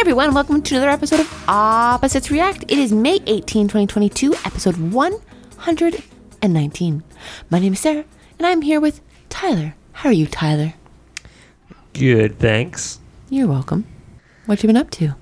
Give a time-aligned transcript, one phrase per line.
[0.00, 2.62] everyone, welcome to another episode of Opposites React.
[2.64, 7.02] It is May 18, 2022, episode 119.
[7.50, 8.04] My name is Sarah,
[8.38, 9.74] and I'm here with Tyler.
[9.92, 10.72] How are you, Tyler?
[11.92, 12.98] Good, thanks.
[13.28, 13.86] You're welcome.
[14.46, 15.14] What you been up to?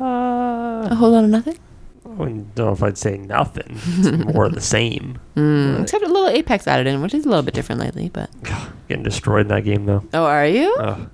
[0.00, 1.58] Uh, A whole lot of nothing?
[2.06, 3.78] I don't know if I'd say nothing.
[3.98, 5.18] It's more of the same.
[5.36, 8.30] Mm, except a little Apex added in, which is a little bit different lately, but.
[8.88, 10.04] Getting destroyed in that game though.
[10.14, 10.74] Oh, are you?
[10.78, 11.10] Ugh.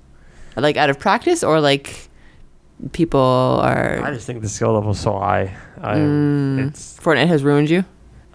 [0.57, 2.09] Like out of practice or like
[2.93, 4.01] people are.
[4.02, 5.56] I just think the skill level's so high.
[5.80, 6.69] I, Mm.
[6.69, 7.84] It's Fortnite has ruined you?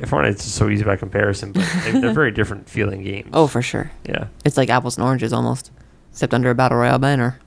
[0.00, 3.30] Fortnite's just so easy by comparison, but they- they're very different feeling games.
[3.32, 3.90] Oh, for sure.
[4.08, 4.28] yeah.
[4.44, 5.70] It's like apples and oranges almost,
[6.12, 7.38] except under a battle royale banner.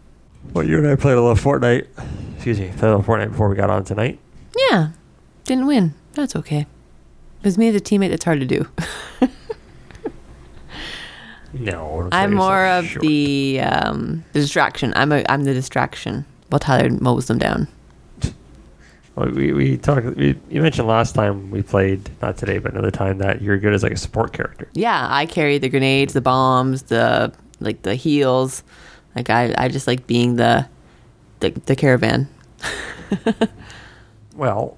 [0.53, 1.88] Well, you and I played a little Fortnite.
[2.35, 4.20] Excuse me, played a little Fortnite before we got on tonight.
[4.70, 4.89] Yeah,
[5.45, 5.94] didn't win.
[6.13, 6.59] That's okay.
[6.61, 8.09] It was me as a teammate.
[8.09, 8.67] That's hard to do.
[11.56, 13.03] No, I'm more of short.
[13.03, 14.91] the um, the distraction.
[14.95, 17.68] I'm a I'm the distraction while Tyler mows them down.
[19.16, 20.06] Well, we we talked.
[20.16, 23.73] We, you mentioned last time we played, not today, but another time that you're good
[23.73, 24.68] as like a support character.
[24.74, 28.64] Yeah, I carry the grenades, the bombs, the like the heals.
[29.16, 30.68] Like I, I just like being the
[31.40, 32.28] the, the caravan.
[34.36, 34.78] Well,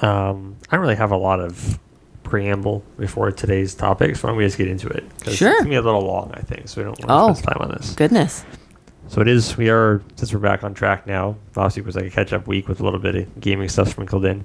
[0.00, 1.78] um, I don't really have a lot of
[2.22, 5.04] preamble before today's topic, so why don't we just get into it?
[5.30, 5.50] Sure.
[5.50, 7.28] It's gonna be a little long, I think, so we don't want Oh.
[7.34, 7.94] to spend time on this.
[7.94, 8.44] Goodness.
[9.08, 9.56] So it is.
[9.56, 11.36] We are since we're back on track now.
[11.54, 14.24] Last week was like a catch-up week with a little bit of gaming stuff sprinkled
[14.24, 14.44] in.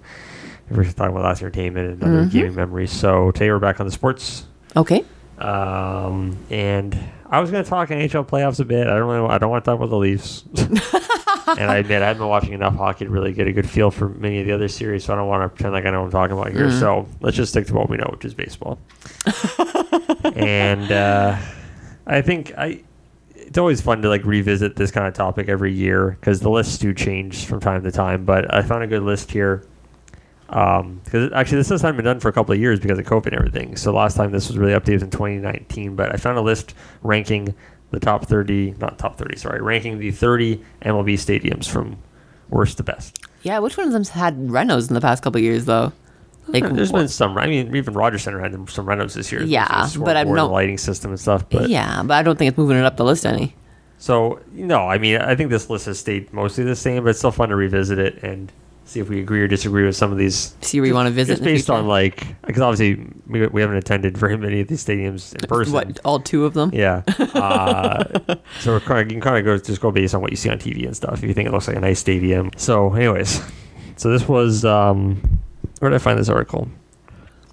[0.70, 2.32] We're talking about last entertainment and other Mhm.
[2.32, 2.92] gaming memories.
[2.92, 4.46] So today we're back on the sports,
[4.78, 5.04] Okay.
[5.40, 6.96] um, and
[7.32, 8.86] I was going to talk in NHL playoffs a bit.
[8.88, 9.28] I don't really.
[9.28, 10.44] I don't want to talk about the Leafs.
[11.58, 13.90] and I admit I haven't been watching enough hockey to really get a good feel
[13.90, 16.02] for many of the other series, so I don't want to pretend like I know
[16.02, 16.68] what I'm talking about here.
[16.68, 16.80] Mhm.
[16.80, 18.78] So let's just stick to what we know, which is baseball.
[20.36, 21.36] and uh,
[22.06, 22.82] I think I.
[23.50, 26.78] It's always fun to like revisit this kind of topic every year because the lists
[26.78, 28.24] do change from time to time.
[28.24, 29.66] But I found a good list here
[30.50, 33.06] um, because actually this has not been done for a couple of years because of
[33.06, 33.76] COVID and everything.
[33.76, 35.96] So last time this was really updated in 2019.
[35.96, 37.56] But I found a list ranking
[37.90, 41.98] the top 30, not top 30, sorry, ranking the 30 MLB stadiums from
[42.50, 43.18] worst to best.
[43.42, 43.58] Yeah.
[43.58, 45.92] Which one of them's had renos in the past couple of years though?
[46.52, 47.38] Like there's been some.
[47.38, 49.44] I mean, even Rogers Center had some renos this year.
[49.44, 51.50] Yeah, but scoreboard no- lighting system and stuff.
[51.50, 53.56] But yeah, but I don't think it's moving it up the list any.
[53.98, 57.20] So no, I mean I think this list has stayed mostly the same, but it's
[57.20, 58.52] still fun to revisit it and
[58.86, 60.56] see if we agree or disagree with some of these.
[60.62, 61.34] See where you want to visit.
[61.34, 65.34] Just based on like, because obviously we, we haven't attended very many of these stadiums
[65.36, 65.74] in person.
[65.74, 66.72] What all two of them?
[66.74, 67.04] Yeah.
[67.40, 68.04] Uh,
[68.60, 70.36] so we're kind of, you can kind of go just go based on what you
[70.36, 71.16] see on TV and stuff.
[71.16, 72.52] If you think it looks like a nice stadium.
[72.58, 73.42] So, anyways,
[73.96, 75.40] so this was um,
[75.80, 76.68] where did I find this article?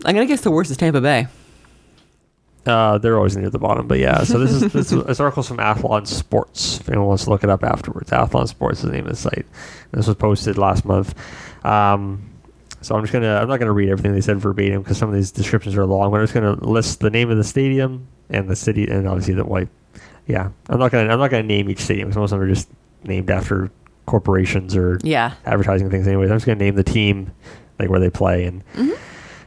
[0.04, 1.26] I'm gonna guess the worst is Tampa Bay.
[2.66, 4.24] Uh, they're always near the bottom, but yeah.
[4.24, 6.80] So this is this, is, this article's from Athlon Sports.
[6.80, 9.16] If anyone wants to look it up afterwards, Athlon Sports is the name of the
[9.16, 9.46] site.
[9.92, 11.14] This was posted last month.
[11.64, 12.28] Um,
[12.82, 15.14] so I'm just gonna I'm not gonna read everything they said verbatim because some of
[15.14, 16.10] these descriptions are long.
[16.10, 19.34] But I'm just gonna list the name of the stadium and the city and obviously
[19.34, 19.68] the white.
[20.26, 22.52] Yeah, I'm not gonna I'm not gonna name each stadium because most of them are
[22.52, 22.68] just
[23.04, 23.70] named after
[24.06, 25.34] corporations or Yeah.
[25.46, 26.30] advertising things anyways.
[26.30, 27.30] I'm just gonna name the team,
[27.78, 28.96] like where they play, and Mhm.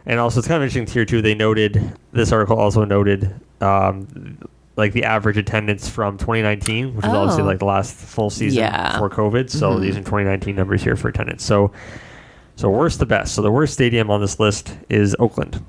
[0.06, 1.22] and also it's kind of interesting here too.
[1.22, 4.38] They noted this article also noted um,
[4.78, 7.46] like the average attendance from 2019, which is obviously Oh.
[7.46, 8.94] like the last full season Yeah.
[8.94, 9.50] before COVID.
[9.50, 9.82] So Mhm.
[9.98, 11.44] are 2019 numbers here for attendance.
[11.44, 11.72] So
[12.56, 13.34] so worst the best.
[13.36, 15.62] So the worst stadium on this list is Oakland.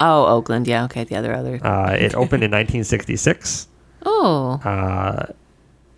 [0.00, 0.66] Oh, Oakland.
[0.68, 0.84] Yeah.
[0.84, 1.04] Okay.
[1.04, 1.58] The other other.
[1.64, 3.66] Uh, it opened in 1966.
[4.06, 4.60] Oh.
[4.64, 5.26] Uh,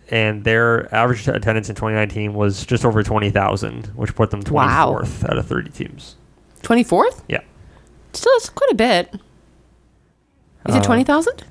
[0.09, 5.29] and their average attendance in 2019 was just over 20,000, which put them 24th Wow.
[5.29, 6.15] out of 30 teams.
[6.63, 7.23] Twenty fourth.
[7.29, 7.41] Yeah.
[8.13, 9.09] Still, it's quite a bit.
[10.67, 11.43] Is Uh, it twenty thousand?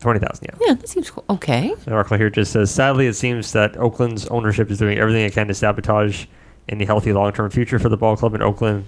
[0.00, 0.66] 20,000, yeah.
[0.68, 1.24] Yeah, that seems cool.
[1.28, 1.74] Okay.
[1.84, 5.32] The article here just says, sadly, it seems that Oakland's ownership is doing everything it
[5.32, 6.26] can to sabotage
[6.68, 8.84] any healthy long-term future for the ball club in Oakland,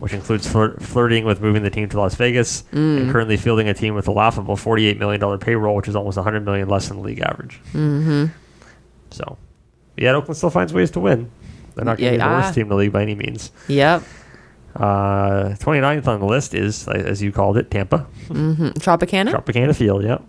[0.00, 2.98] which includes flir- flirting with moving the team to Las Vegas Mm.
[2.98, 6.44] and currently fielding a team with a laughable $48 million payroll, which is almost 100
[6.44, 7.58] million less than the league average.
[7.72, 8.26] Mm-hmm.
[9.12, 9.38] So,
[9.96, 11.30] yet Oakland still finds ways to win.
[11.74, 13.50] They're not going to Yeah, be the worst team in the league by any means.
[13.68, 14.02] Yep.
[14.74, 18.06] Uh, 29th on the list is, uh, as you called it, Tampa.
[18.28, 18.68] Mm-hmm.
[18.68, 19.30] Tropicana.
[19.32, 20.22] Tropicana Field, yep.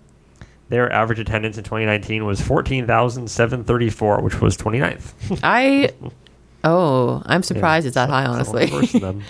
[0.69, 5.39] Their average attendance in 2019 was 14,734, which was 29th.
[5.43, 5.91] I.
[6.65, 8.25] Oh, I'm surprised Yeah, it's that high.
[8.25, 8.69] Honestly.
[8.71, 9.23] worse than them.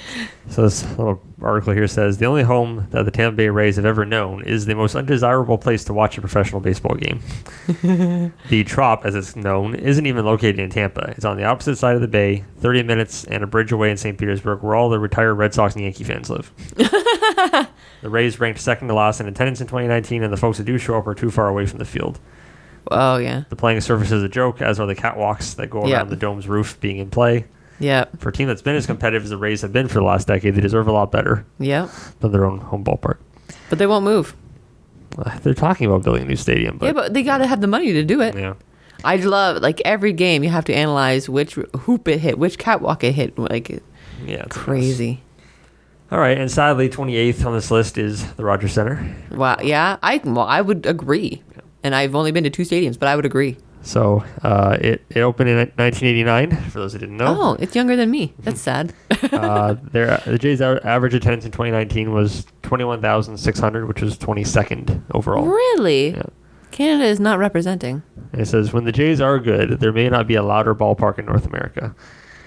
[0.49, 3.85] so this little article here says the only home that the Tampa Bay Rays have
[3.85, 7.21] ever known is the most undesirable place to watch a professional baseball game.
[8.49, 11.13] the Trop, as it's known, isn't even located in Tampa.
[11.15, 13.97] It's on the opposite side of the bay, 30 minutes and a bridge away in
[13.97, 14.17] St.
[14.17, 16.51] Petersburg, where all the retired Red Sox and Yankee fans live.
[16.75, 17.67] the
[18.03, 20.97] Rays ranked second to last in attendance in 2019, and the folks that do show
[20.99, 22.19] up are too far away from the field.
[22.91, 23.43] Oh yeah.
[23.49, 26.47] The playing surface is a joke, as are the catwalks that go around the dome's
[26.47, 27.45] roof being in play.
[27.79, 28.19] Yep.
[28.19, 30.27] For a team that's been as competitive as the Rays have been for the last
[30.27, 31.89] decade, they deserve a lot better Yep.
[32.19, 33.17] than their own home ballpark.
[33.69, 34.35] But they won't move.
[35.17, 37.61] Uh, They're talking about building a new stadium, but yeah, but they got to have
[37.61, 38.35] the money to do it.
[38.35, 38.53] yeah.
[39.03, 43.03] I love like every game you have to analyze which hoop it hit, which catwalk
[43.03, 43.37] it hit.
[43.37, 43.69] Like
[44.25, 45.21] Yeah, it's crazy.
[46.11, 49.13] All right, and sadly, 28th on this list is the Rogers Center.
[49.31, 49.57] Wow.
[49.61, 49.97] Yeah.
[50.03, 51.41] I well, I would agree.
[51.83, 53.57] And I've only been to two stadiums, but I would agree.
[53.83, 57.37] So uh, it, it opened in 1989, for those who didn't know.
[57.37, 58.33] Oh, it's younger than me.
[58.39, 58.93] That's sad.
[59.31, 65.45] uh, their the Jays' average attendance in 2019 was 21,600, which was 22nd overall.
[65.45, 66.11] really?
[66.11, 66.23] Yeah.
[66.71, 68.01] Canada is not representing.
[68.31, 71.19] And it says when the Jays are good, there may not be a louder ballpark
[71.19, 71.93] in North America.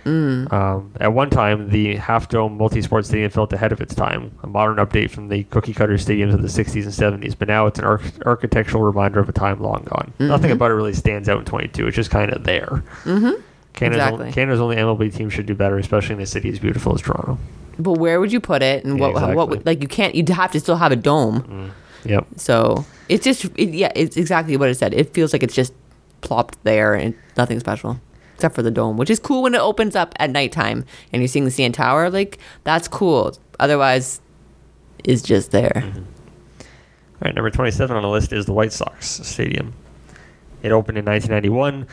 [0.06, 0.52] Mm.
[0.52, 4.30] Um, at one time, the half dome multi sport stadium felt ahead of its time,
[4.42, 7.66] a modern update from the cookie cutter stadiums of the 60s and 70s, but now
[7.66, 10.12] it's an arch- architectural reminder of a time long gone.
[10.20, 10.54] Nothing Mhm.
[10.54, 11.88] about it really stands out in 22.
[11.88, 12.84] It's just kind of there.
[13.04, 13.40] Mm-hmm.
[13.74, 14.20] Canada's, Exactly.
[14.20, 17.02] only, Canada's only MLB team should do better, especially in a city as beautiful as
[17.02, 17.36] Toronto.
[17.78, 18.84] But where would you put it?
[18.84, 19.12] And Yeah, what?
[19.14, 19.22] What?
[19.22, 19.46] exactly.
[19.58, 20.14] Would, like you can't.
[20.14, 21.72] You'd have to still have a dome.
[22.04, 22.26] Yep.
[22.36, 23.44] So it's just.
[23.56, 23.92] It, yeah.
[23.94, 24.94] It's exactly what it said.
[24.94, 25.74] It feels like it's just
[26.22, 28.00] plopped there and nothing special.
[28.36, 31.26] Except for the dome, which is cool when it opens up at nighttime and you're
[31.28, 32.10] seeing the CN Tower.
[32.10, 33.36] Like that's cool.
[33.58, 34.20] Otherwise,
[35.04, 35.72] it's just there.
[35.74, 35.98] Mm-hmm.
[36.00, 39.72] All right, number 27 on the list is the White Sox Stadium.
[40.62, 41.86] It opened in 1991.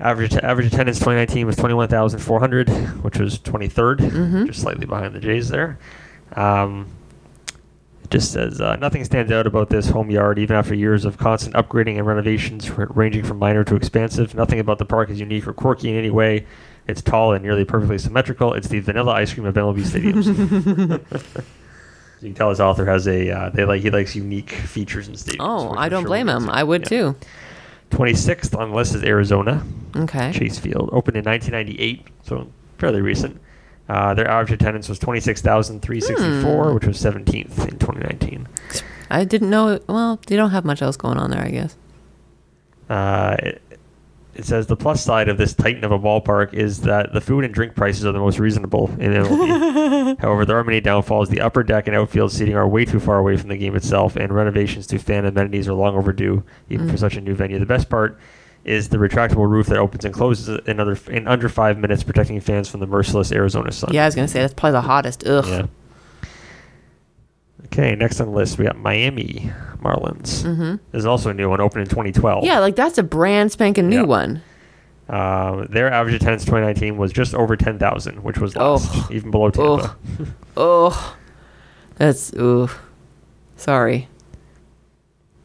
[0.00, 2.68] Average average attendance 2019 was 21,400,
[3.04, 4.46] which was 23rd, Mhm.
[4.46, 5.78] just slightly behind the Jays there.
[6.34, 6.86] Um,
[8.10, 11.54] just says uh, nothing stands out about this home yard, even after years of constant
[11.54, 14.34] upgrading and renovations, ranging from minor to expansive.
[14.34, 16.46] Nothing about the park is unique or quirky in any way.
[16.88, 18.52] It's tall and nearly perfectly symmetrical.
[18.54, 20.26] It's the vanilla ice cream of MLB stadiums.
[22.20, 25.14] you can tell his author has a uh, they like he likes unique features in
[25.14, 25.36] stadiums.
[25.40, 26.50] Oh, I don't sure blame him.
[26.50, 26.88] I would Yeah.
[27.12, 27.16] too.
[27.90, 29.64] 26th on the list is Arizona
[29.96, 30.32] Okay.
[30.32, 32.48] Chase Field, opened in 1998, so
[32.78, 33.40] fairly recent.
[33.90, 36.74] Uh, their average attendance was 26,364, Hmm.
[36.74, 38.46] which was 17th in 2019.
[39.10, 39.80] I didn't know.
[39.88, 41.76] Well, they don't have much else going on there, I guess.
[42.88, 43.62] Uh, it,
[44.36, 47.44] it says the plus side of this titan of a ballpark is that the food
[47.44, 50.18] and drink prices are the most reasonable in MLB.
[50.20, 51.28] However, there are many downfalls.
[51.28, 54.14] The upper deck and outfield seating are way too far away from the game itself,
[54.16, 57.00] and renovations to fan amenities are long overdue, even for Mm.
[57.00, 57.58] such a new venue.
[57.58, 58.18] The best part
[58.64, 62.40] is the retractable roof that opens and closes in, under, in under five minutes, protecting
[62.40, 63.90] fans from the merciless Arizona sun.
[63.92, 65.26] Yeah, I was gonna say that's probably the hottest.
[65.26, 65.46] Ugh.
[65.46, 65.66] Yeah.
[67.66, 70.42] Okay, next on the list we got Miami Marlins.
[70.42, 70.76] Mm-hmm.
[70.90, 72.44] There's also a new one, opened in 2012.
[72.44, 74.02] Yeah, like that's a brand spanking new Yeah.
[74.02, 74.42] one.
[75.08, 79.08] Um, their average attendance 2019 was just over 10,000, which was Oh.
[79.10, 79.96] even below Tampa.
[80.56, 81.16] Oh,
[81.96, 82.68] that's ooh.
[83.56, 84.08] Sorry.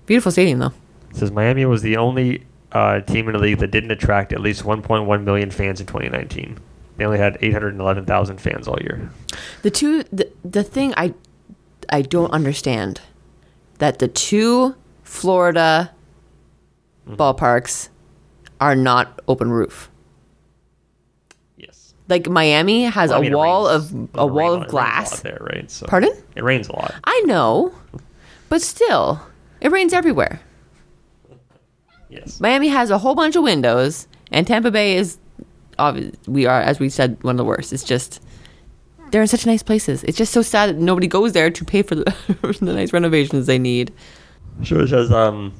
[0.06, 0.74] Beautiful stadium though.
[1.12, 2.44] It says Miami was the only
[2.76, 6.60] uh, team in the league that didn't attract at least 1.1 million fans in 2019.
[6.98, 9.10] They only had 811,000 fans all year.
[9.64, 11.14] The two the, the thing I
[11.90, 13.02] I don't understand
[13.80, 15.92] that the two Florida
[17.08, 17.22] Mm-hmm.
[17.22, 17.90] ballparks
[18.60, 19.92] are not open roof.
[21.56, 21.94] Yes.
[22.10, 24.66] Like Miami has Well, I a mean, it wall rains- of a wall of rains
[24.66, 25.12] a glass.
[25.14, 25.70] lot there, right?
[25.70, 26.12] So Pardon?
[26.36, 26.96] It rains a lot.
[27.04, 27.74] I know,
[28.50, 29.22] but still,
[29.62, 30.42] it rains everywhere.
[32.10, 32.40] Yes.
[32.40, 35.18] Miami has a whole bunch of windows, and Tampa Bay is,
[35.80, 37.74] obvi- we are, as we said, one of the worst.
[37.74, 38.22] It's just,
[39.12, 40.04] they're in such nice places.
[40.04, 43.48] It's just so sad that nobody goes there to pay for the, the nice renovations
[43.48, 43.92] they need.
[44.64, 45.54] Sure, it says um,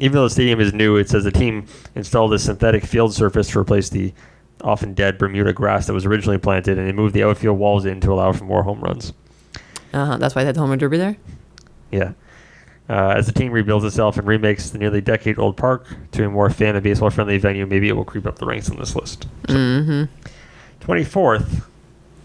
[0.00, 3.48] even though the stadium is new, it says the team installed a synthetic field surface
[3.50, 4.12] to replace the
[4.62, 8.00] often dead Bermuda grass that was originally planted, and they moved the outfield walls in
[8.00, 9.12] to allow for more home runs.
[9.92, 11.16] Uh-huh, that's why they had the home run derby there.
[11.90, 12.12] Yeah.
[12.90, 16.50] Uh, as the team rebuilds itself and remakes the nearly decade-old park to a more
[16.50, 19.28] fan and baseball-friendly venue, maybe it will creep up the ranks on this list.
[19.44, 20.12] Mm-hmm.
[20.84, 21.62] 24th.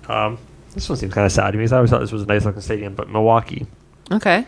[0.07, 0.39] Um,
[0.73, 2.25] this one seems kind of sad to me because I always thought this was a
[2.25, 3.67] nice-looking stadium, but Milwaukee.
[4.11, 4.47] Okay.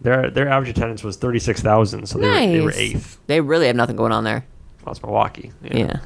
[0.00, 3.18] Their their average attendance was 36,000, so they, were, they were eighth.
[3.26, 4.46] They really have nothing going on there.
[4.86, 5.52] Well, it's Milwaukee.
[5.62, 5.98] Yeah.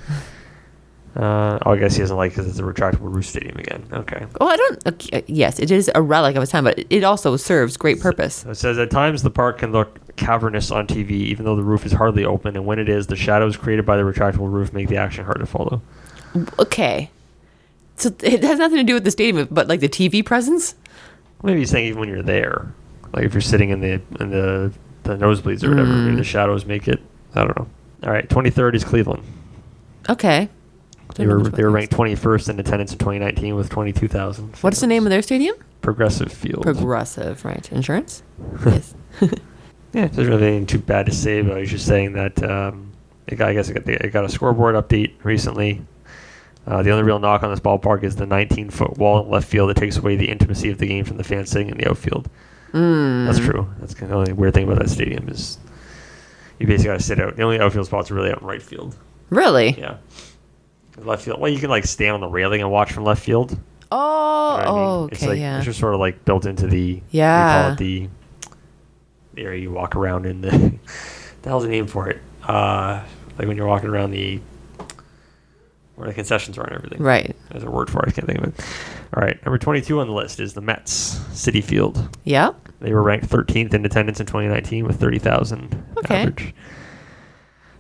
[1.15, 3.85] Uh, oh, I guess he doesn't like because it's a retractable roof stadium again.
[3.93, 4.27] Okay.
[4.41, 4.87] Well, I don't.
[4.87, 8.01] okay, uh, yes, it is a relic of its time, but it also serves great
[8.01, 8.47] purpose.
[8.47, 11.85] It says at times the park can look cavernous on TV, even though the roof
[11.85, 14.89] is hardly open, and when it is, the shadows created by the retractable roof make
[14.89, 15.83] the action hard to follow.
[16.59, 17.11] Okay.
[17.97, 20.75] So it has nothing to do with the stadium, but like the TV presence.
[21.43, 22.73] Maybe he's saying even when you're there,
[23.13, 26.65] like if you're sitting in the in the the nosebleeds or whatever, maybe the shadows
[26.65, 27.01] make it.
[27.35, 27.69] I don't know.
[28.05, 29.23] All right, 23rd is Cleveland.
[30.09, 30.49] Okay.
[31.15, 34.57] They were they were ranked 21st in attendance in 2019 with 22,000.
[34.61, 35.57] What's the name of their stadium?
[35.81, 36.63] Progressive Field.
[36.63, 37.71] Progressive, right?
[37.73, 38.23] Insurance.
[38.67, 38.95] yes.
[39.93, 42.93] Yeah, there's really anything too bad to say, but I was just saying that um,
[43.27, 45.83] it got, I guess it got, the, it got a scoreboard update recently.
[46.67, 49.47] Uh, the only real knock on this ballpark is the 19 foot wall in left
[49.47, 51.89] field that takes away the intimacy of the game from the fans sitting in the
[51.89, 52.31] outfield.
[52.73, 53.27] Mm.
[53.27, 53.69] That's true.
[53.81, 55.59] That's kind of the only weird thing about that stadium is
[56.59, 57.37] you basically got to sit out.
[57.37, 58.97] The only outfield spots are really out in right field.
[59.29, 59.73] Really?
[59.73, 59.99] Yeah.
[60.99, 61.41] Left field.
[61.41, 63.53] Well, you can like stand on the railing and watch from left field.
[63.53, 63.59] You
[63.91, 64.89] Oh, know what I mean?
[64.89, 65.57] oh, It's okay, like yeah.
[65.59, 67.63] it's just sort of like built into the Yeah.
[67.63, 68.09] call it the,
[69.35, 70.51] the area you walk around in the
[71.43, 72.21] the hell's the name for it?
[72.47, 73.03] Uh,
[73.39, 74.41] like when you're walking around the
[75.97, 77.03] where the concessions are and everything.
[77.03, 77.37] right.
[77.51, 78.09] There's a word for it.
[78.09, 78.55] I can't think of it.
[79.15, 82.09] All right, number 22 on the list is the Mets Citi Field.
[82.25, 82.53] Yeah.
[82.81, 86.23] They were ranked 13th in attendance in 2019 with 30,000 Okay.
[86.23, 86.55] average.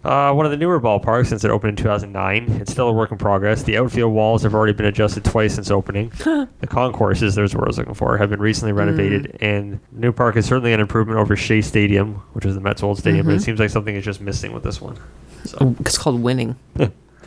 [0.04, 2.59] Uh, one of the newer ballparks since it opened in 2009.
[2.61, 3.62] It's still a work in progress.
[3.62, 6.09] The outfield walls have already been adjusted twice since opening.
[6.25, 10.37] the concourses, there's what I was looking for, have been recently renovated, and new park
[10.37, 13.26] is certainly an improvement over Shea Stadium, which is the Mets' old stadium.
[13.26, 13.44] But it Mhm.
[13.44, 14.97] seems like something is just missing with this one.
[15.44, 16.56] So Oh, It's called winning.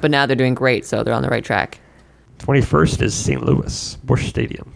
[0.02, 1.80] but now they're doing great, so they're on the right track.
[2.40, 3.46] 21st is St.
[3.46, 4.74] Louis Busch Stadium.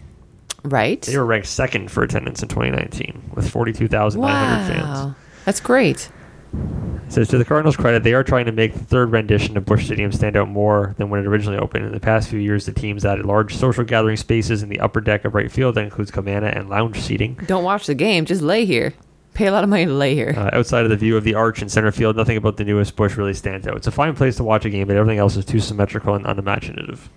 [0.64, 1.02] Right?
[1.02, 4.82] They were ranked second for attendance in 2019 with 42,900 fans.
[5.06, 5.14] Wow.
[5.44, 6.08] That's great.
[6.52, 9.64] It says to the Cardinals' credit, they are trying to make the third rendition of
[9.64, 11.84] Busch Stadium stand out more than when it originally opened.
[11.86, 15.00] In the past few years, the team's added large social gathering spaces in the upper
[15.00, 17.34] deck of right field that includes cabana and lounge seating.
[17.46, 18.94] Don't watch the game, just lay here.
[19.34, 20.34] Pay a lot of money to lay here.
[20.36, 22.96] Uh, outside of the view of the arch in center field, nothing about the newest
[22.96, 23.76] Busch really stands out.
[23.76, 26.26] It's a fine place to watch a game, but everything else is too symmetrical and
[26.26, 27.08] unimaginative.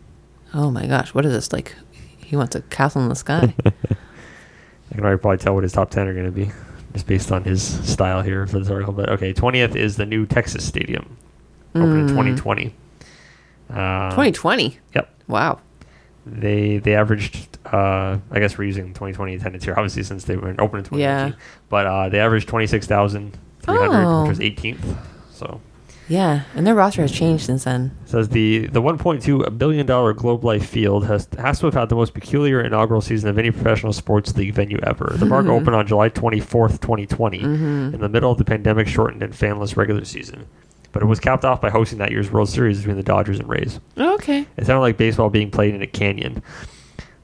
[0.54, 1.52] oh my gosh, what is this?
[1.52, 1.75] Like,
[2.18, 3.54] he wants a castle in the sky.
[3.66, 6.52] I can already probably tell what his top 10 are going to be,
[6.94, 8.94] just based on his style here for this article.
[8.94, 11.18] But okay, 20th is the new Texas Stadium,
[11.76, 12.10] opened in Mm.
[12.10, 12.74] 2020.
[13.70, 14.78] Uh, 2020.
[14.96, 15.10] Yep.
[15.28, 15.60] Wow.
[16.26, 20.50] They they averaged, uh, I guess we're using 2020 attendance here, obviously since they were
[20.60, 21.00] open in 2019.
[21.00, 21.32] Yeah.
[21.70, 23.34] But uh, they averaged 26,300,
[23.68, 24.22] Oh.
[24.24, 24.98] which was 18th.
[25.32, 25.60] So
[26.13, 27.91] Yeah, and their roster has changed since then.
[28.05, 31.89] it says the the 1.2 billion dollar Globe Life Field has has to have had
[31.89, 35.13] the most peculiar inaugural season of any professional sports league venue ever.
[35.17, 37.96] The park opened on July 24th, 2020, Mm-hmm.
[37.96, 40.46] in the middle of the pandemic shortened and fanless regular season.
[40.91, 43.50] But it was capped off by hosting that year's World Series between the Dodgers and
[43.50, 43.79] Rays.
[43.98, 44.46] Okay.
[44.58, 46.43] It sounded like baseball being played in a canyon.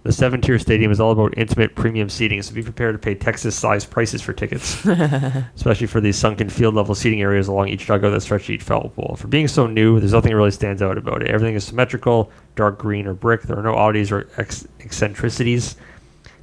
[0.03, 3.15] The seven tier stadium is all about intimate premium seating, so be prepared to pay
[3.15, 4.85] Texas sized prices for tickets,
[5.55, 8.89] especially for these sunken field level seating areas along each dugout that stretch each foul
[8.95, 9.17] pole.
[9.17, 11.29] For being so new, there's nothing that really stands out about it.
[11.29, 13.41] Everything is symmetrical, dark green or brick.
[13.41, 15.75] There are no oddities or ex- eccentricities.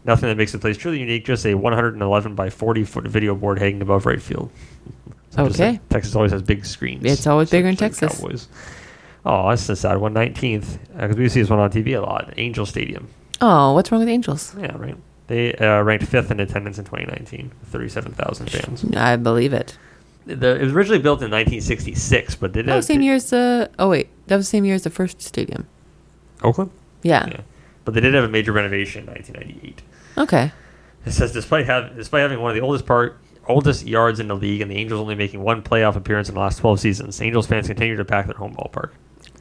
[0.05, 3.59] Nothing that makes the place truly unique, just a 111 by 40 foot video board
[3.59, 4.51] hanging above right field.
[5.31, 5.77] So Okay.
[5.77, 7.05] Uh, Texas always has big screens.
[7.07, 8.21] It's always bigger in Texas.
[8.21, 8.49] Cowboys.
[9.25, 10.13] Oh, that's a sad one.
[10.13, 12.35] 19th, because uh, we see this one on TV a lot.
[12.37, 13.09] Angel Stadium.
[13.41, 14.55] Oh, what's wrong with the Angels?
[14.59, 14.97] Yeah, right.
[15.27, 18.85] They uh, ranked fifth in attendance in 2019, 37,000 fans.
[18.97, 19.77] I believe it.
[20.25, 23.71] The, it was originally built in 1966, but did Oh, same year as the.
[23.79, 25.69] Oh wait, that was the same year as the first stadium.
[26.43, 26.71] Oakland.
[27.03, 27.27] Yeah.
[27.29, 27.41] Yeah,
[27.85, 29.83] but they did have a major renovation in 1998.
[30.19, 30.53] Okay.
[31.05, 34.35] It says despite have despite having one of the oldest part oldest yards in the
[34.35, 37.47] league and the Angels only making one playoff appearance in the last 12 seasons, Angels
[37.47, 38.91] fans continue to pack their home ballpark.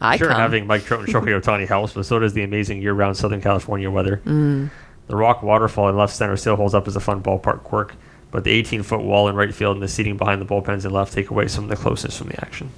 [0.01, 0.37] I sure, come.
[0.39, 3.89] having Mike Trout and Shohei Ohtani helps, but so does the amazing year-round Southern California
[3.89, 4.21] weather.
[4.25, 4.69] Mm.
[5.07, 7.95] The rock waterfall in left center still holds up as a fun ballpark quirk,
[8.31, 11.13] but the 18-foot wall in right field and the seating behind the bullpens in left
[11.13, 12.69] take away some of the closeness from the action.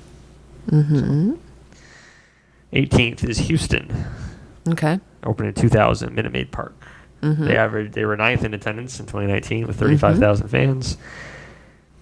[0.69, 1.33] Mm-hmm.
[2.73, 4.05] 18th is Houston,
[4.67, 4.99] Okay.
[5.23, 6.75] opened in 2000, Minute Maid Park.
[7.21, 7.45] Mm-hmm.
[7.45, 10.97] They averaged they were ninth in attendance in 2019 with 35,000 fans.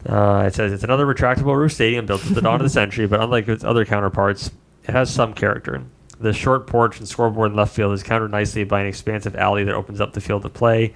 [0.07, 3.07] Uh, it says it's another retractable roof stadium built at the dawn of the century,
[3.07, 4.51] but unlike its other counterparts,
[4.87, 5.83] it has some character.
[6.19, 9.63] The short porch and scoreboard in left field is countered nicely by an expansive alley
[9.65, 10.93] that opens up the field of play.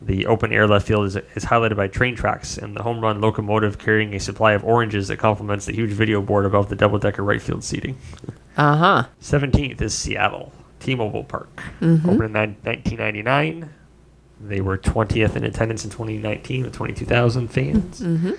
[0.00, 3.20] The open air left field is, is highlighted by train tracks and the home run
[3.20, 7.00] locomotive carrying a supply of oranges that complements the huge video board above the double
[7.00, 7.96] decker right field seating.
[8.56, 9.04] Uh huh.
[9.20, 11.62] 17th is Seattle, T-Mobile Park.
[11.80, 12.04] Mhm.
[12.04, 13.70] Opened in nine- 1999.
[14.40, 18.00] They were 20th in attendance in 2019 with 22,000 fans.
[18.00, 18.32] Mm-hmm.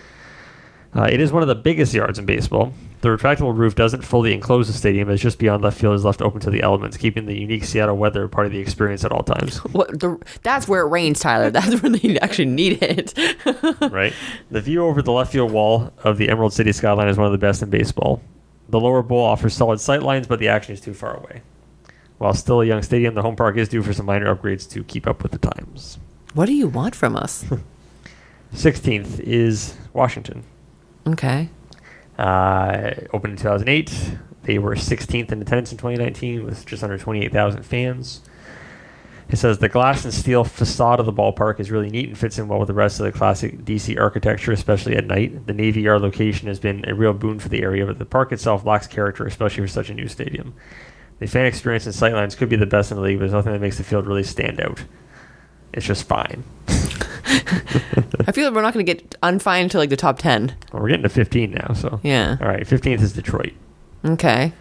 [0.96, 2.74] Uh, it is one of the biggest yards in baseball.
[3.01, 6.22] The retractable roof doesn't fully enclose the stadium, as just beyond left field is left
[6.22, 9.24] open to the elements, keeping the unique Seattle weather part of the experience at all
[9.24, 9.58] times.
[9.72, 10.17] What the?
[10.43, 11.51] That's where it rains, Tyler.
[11.51, 13.13] That's where they actually need it.
[13.91, 14.13] right?
[14.51, 17.31] The view over the left field wall of the Emerald City skyline is one of
[17.31, 18.22] the best in baseball.
[18.67, 21.41] The lower bowl offers solid sight lines, but the action is too far away.
[22.17, 24.84] While still a young stadium, the home park is due for some minor upgrades to
[24.84, 25.98] keep up with the times.
[26.34, 27.46] What do you want from us?
[28.53, 30.43] 16th is Washington.
[31.09, 31.49] Okay.
[32.17, 34.17] Uh, opened in 2008.
[34.43, 38.21] They were 16th in attendance in 2019 with just under 28,000 fans.
[39.29, 42.39] It says the glass and steel facade of the ballpark is really neat and fits
[42.39, 45.45] in well with the rest of the classic DC architecture, especially at night.
[45.45, 48.31] The Navy Yard location has been a real boon for the area, but the park
[48.31, 50.55] itself lacks character, especially for such a new stadium.
[51.19, 53.53] The fan experience and sightlines could be the best in the league, but there's nothing
[53.53, 54.83] that makes the field really stand out.
[55.73, 56.43] It's just fine.
[58.29, 60.55] I feel like we're not going to get unfined to like the top 10.
[60.71, 62.00] Well, we're getting to 15 now, so.
[62.03, 62.38] Yeah.
[62.39, 63.53] All right, 15th is Detroit.
[64.05, 64.53] Okay.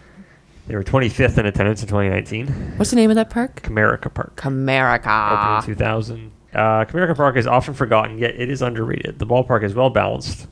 [0.65, 2.47] They were 25th in attendance in 2019.
[2.77, 3.61] What's the name of that park?
[3.61, 4.35] Comerica Park.
[4.37, 5.59] Comerica.
[5.59, 6.31] Opened in 2000.
[6.51, 9.19] Uh, Comerica Park is often forgotten, yet it is underrated.
[9.19, 10.47] The ballpark is well balanced,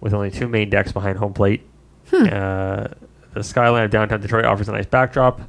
[0.00, 1.62] with only two main decks behind home plate.
[2.12, 2.88] Uh,
[3.32, 5.40] the skyline of downtown Detroit offers a nice backdrop,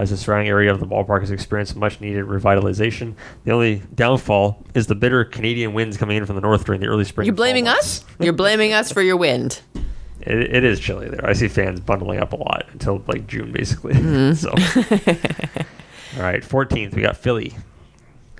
[0.00, 3.14] as the surrounding area of the ballpark has experienced much needed revitalization.
[3.44, 6.86] The only downfall is the bitter Canadian winds coming in from the north during the
[6.86, 7.26] early spring.
[7.26, 8.02] You're blaming us?
[8.18, 9.60] You're blaming us for your wind.
[10.22, 11.24] It, it is chilly there.
[11.24, 13.94] I see fans bundling up a lot until like June, basically.
[13.94, 14.34] Mm-hmm.
[14.34, 14.50] so,
[16.18, 17.56] all right, 14th, we got Philly.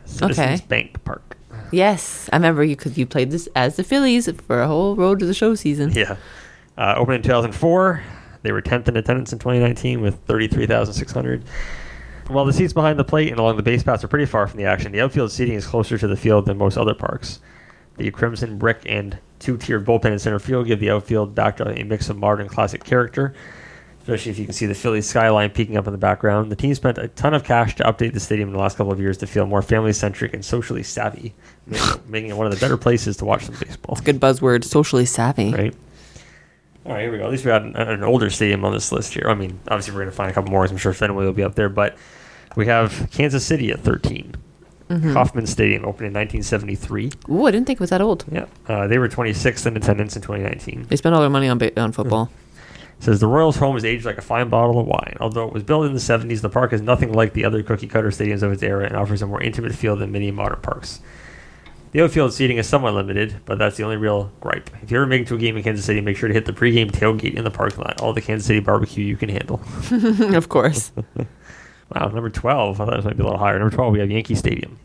[0.04, 0.66] Citizens Okay.
[0.68, 1.38] Bank Park.
[1.72, 5.20] Yes, I remember you because you played this as the Phillies for a whole road
[5.20, 5.92] to the show season.
[5.92, 6.16] Yeah.
[6.76, 8.02] Uh, opened in 2004.
[8.42, 11.44] They were 10th in attendance in 2019 with 33,600.
[12.28, 14.58] While the seats behind the plate and along the base paths are pretty far from
[14.58, 17.40] the action, the outfield seating is closer to the field than most other parks.
[17.96, 22.08] The crimson brick and two-tiered bullpen in center field give the outfield backdrop a mix
[22.08, 23.34] of modern and classic character,
[24.00, 26.52] especially if you can see the Philly skyline peeking up in the background.
[26.52, 28.92] The team spent a ton of cash to update the stadium in the last couple
[28.92, 31.34] of years to feel more family-centric and socially savvy,
[31.66, 34.20] making- making it one of the better places to watch some baseball It's a Good
[34.20, 35.52] buzzword, socially savvy.
[35.52, 35.74] right?
[36.86, 37.24] All right, here we go.
[37.24, 39.26] At least we had an, an older stadium on this list here.
[39.28, 40.64] I mean, obviously we're going to find a couple more.
[40.64, 41.96] I'm sure Fenway will be up there, but
[42.56, 44.34] we have Kansas City at 13.
[45.12, 47.12] Kauffman Stadium opened in 1973.
[47.30, 48.24] Ooh, I didn't think it was that old.
[48.28, 50.86] Yeah, uh, they were 26th in attendance in 2019.
[50.88, 52.28] They spent all their money on ba- on football.
[52.98, 55.16] It says the Royals' home is aged like a fine bottle of wine.
[55.20, 57.86] Although it was built in the 70s, the park is nothing like the other cookie
[57.86, 61.00] cutter stadiums of its era and offers a more intimate feel than many modern parks.
[61.92, 64.70] The outfield seating is somewhat limited, but that's the only real gripe.
[64.82, 66.44] If you're ever make it to a game in Kansas City, make sure to hit
[66.44, 68.00] the pregame tailgate in the parking lot.
[68.00, 69.60] All the Kansas City barbecue you can handle.
[70.36, 70.92] of course.
[71.92, 72.80] Wow, number 12.
[72.80, 73.58] I thought this might be a little higher.
[73.58, 74.78] Number 12, we have Yankee Stadium.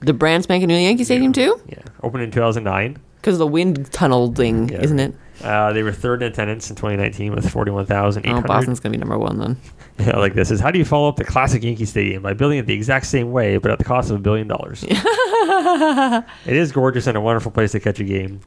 [0.00, 1.60] The brand spanking new Yankee Stadium too?
[1.68, 2.96] Yeah, opened in 2009.
[3.16, 4.80] Because the wind tunnel thing, Yeah.
[4.80, 5.14] isn't it?
[5.42, 8.30] Uh, they were third in attendance in 2019 with 41,800.
[8.32, 8.46] Oh, 41,800.
[8.46, 9.56] Boston's gonna be number one then.
[9.98, 12.58] Yeah, like this is how do you follow up the classic Yankee Stadium by building
[12.58, 14.84] it the exact same way, but at the cost of a billion dollars?
[14.88, 16.24] it
[16.56, 18.40] is gorgeous and a wonderful place to catch a game.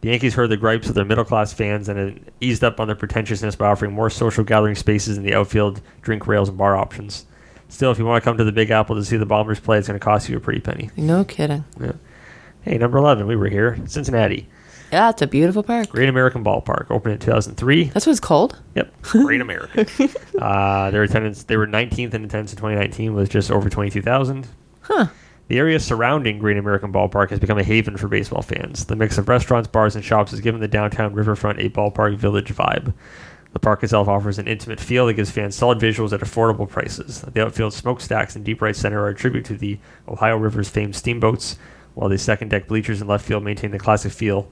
[0.00, 2.96] The Yankees heard the gripes of their middle class fans and eased up on their
[2.96, 7.26] pretentiousness by offering more social gathering spaces in the outfield, drink rails, and bar options.
[7.68, 9.78] Still, if you want to come to the Big Apple to see the Bombers play,
[9.78, 10.90] it's going to cost you a pretty penny.
[10.96, 11.64] No kidding.
[11.80, 11.92] Yeah.
[12.62, 13.78] Hey, number 11, we were here.
[13.86, 14.48] Cincinnati.
[14.94, 15.88] Yeah, it's a beautiful park.
[15.88, 16.88] Great American Ballpark.
[16.88, 17.86] Opened in 2003.
[17.86, 18.60] That's what it's called.
[18.76, 19.88] Yep, Great American.
[20.38, 24.46] uh, their attendance, they were 19th in attendance in 2019 with just over 22,000.
[24.82, 25.06] Huh.
[25.48, 28.84] The area surrounding Great American Ballpark has become a haven for baseball fans.
[28.84, 32.54] The mix of restaurants, bars, and shops has given the downtown riverfront a ballpark village
[32.54, 32.94] vibe.
[33.52, 37.22] The park itself offers an intimate feel that gives fans solid visuals at affordable prices.
[37.22, 40.94] The outfield smokestacks and deep right center are a tribute to the Ohio River's famed
[40.94, 41.58] steamboats,
[41.94, 44.48] while the second deck bleachers and left field maintain the classic feel.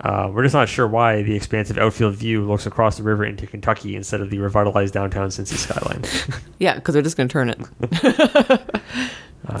[0.00, 3.46] Uh, we're just not sure why the expansive outfield view looks across the river into
[3.46, 6.02] Kentucky instead of the revitalized downtown Cincy skyline.
[6.58, 8.80] Yeah, because they're just gonna turn it.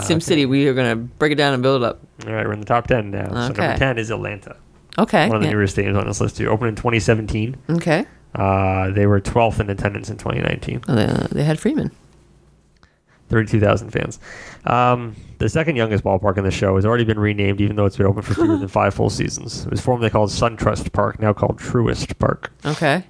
[0.00, 2.00] Sim City, we are gonna break it down and build it up.
[2.26, 3.28] All right, we're in the top 10 now.
[3.28, 4.56] So number 10 is Atlanta.
[4.98, 5.26] Okay.
[5.28, 5.52] one of the yeah.
[5.52, 6.48] newer stadiums on this list too.
[6.48, 7.56] Opened in 2017.
[7.70, 8.06] Okay.
[8.34, 10.82] Uh, they were 12th in attendance in 2019.
[10.88, 11.90] Oh, they, they had Freeman.
[13.28, 14.20] 32,000 fans.
[14.64, 17.96] Um, the second youngest ballpark in the show has already been renamed, even though it's
[17.96, 19.64] been open for fewer than five full seasons.
[19.64, 22.52] It was formerly called SunTrust Park, now called Truist Park.
[22.64, 23.04] Okay.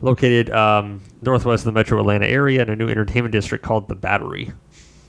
[0.00, 3.94] Located um, northwest of the metro Atlanta area in a new entertainment district called the
[3.94, 4.52] Battery.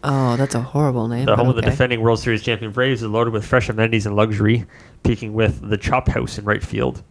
[0.04, 1.26] Oh, that's a horrible name.
[1.26, 4.16] The home of the defending World Series champion Braves is loaded with fresh amenities and
[4.16, 4.66] luxury,
[5.04, 7.02] peaking with the Chop House in right field,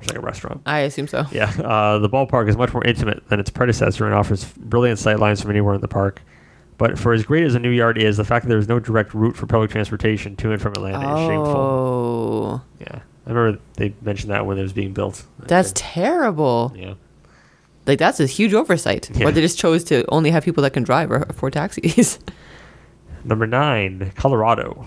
[0.00, 0.62] is like a restaurant.
[0.66, 1.24] I assume so.
[1.32, 5.18] Yeah, uh, the ballpark is much more intimate than its predecessor and offers brilliant sight
[5.18, 6.22] lines from anywhere in the park.
[6.76, 8.78] But for as great as a new yard is, the fact that there is no
[8.78, 11.56] direct route for public transportation to and from Atlanta is shameful.
[11.56, 15.24] Oh, Yeah, I remember they mentioned that when it was being built.
[15.40, 16.72] that's terrible.
[16.76, 16.94] yeah.
[17.86, 19.10] Like that's a huge oversight.
[19.16, 19.26] Yeah.
[19.26, 22.18] Or they just chose to only have people that can drive or afford taxis.
[23.24, 24.86] Number nine, Colorado.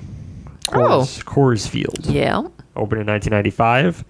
[0.72, 0.74] Oh.
[1.02, 2.06] Coors, Coors Field.
[2.06, 2.38] yeah.
[2.76, 4.06] Opened in 1995.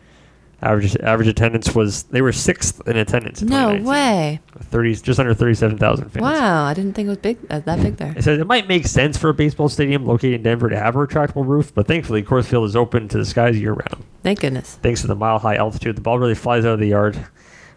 [0.64, 3.42] Average average attendance was they were sixth in attendance.
[3.42, 4.40] In No way.
[4.60, 6.22] Thirty, just under thirty-seven thousand fans.
[6.22, 8.14] Wow, I didn't think it was big uh, that big there.
[8.16, 10.96] It says it might make sense for a baseball stadium located in Denver to have
[10.96, 14.04] a retractable roof, but thankfully, Coors Field is open to the skies year round.
[14.22, 14.78] Thank goodness.
[14.84, 17.18] Thanks to the mile high altitude, the ball really flies out of the yard.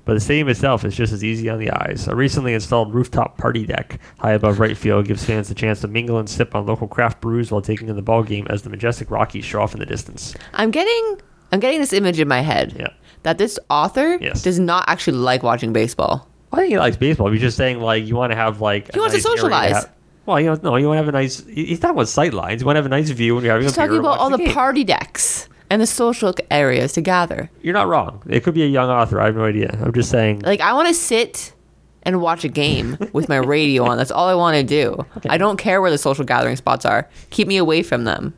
[0.05, 2.07] but the stadium itself is just as easy on the eyes.
[2.07, 5.89] A recently installed rooftop party deck high above right field gives fans the chance to
[5.89, 8.69] mingle and sip on local craft brews while taking in the ball game as the
[8.69, 10.35] majestic Rockies show off in the distance.
[10.53, 11.23] I'm getting
[11.55, 12.89] I'm getting this image in my head Yeah.
[13.23, 14.43] that this author Yes.
[14.43, 16.27] does not actually like watching baseball.
[16.53, 17.31] I think he likes baseball.
[17.31, 19.73] He's just saying like you want to have like He wants to area socialize.
[19.73, 19.91] have-
[20.27, 21.45] well, you know, no, you want to have a nice.
[21.47, 22.61] he- He's talking about sight lines.
[22.63, 24.05] You want to have a nice view when you're having He's a beer talking and
[24.07, 24.53] about watch all the game.
[24.53, 27.51] party decks and the social areas to gather.
[27.63, 28.23] You're not wrong.
[28.29, 29.21] It could be a young author.
[29.21, 29.79] I have no idea.
[29.83, 30.41] I'm just saying.
[30.45, 31.53] Like I want to sit
[32.07, 33.97] and watch a game with my radio on.
[33.99, 35.05] That's all I want to do.
[35.29, 37.09] I don't care where the social gathering spots are.
[37.31, 38.35] Keep me away from them.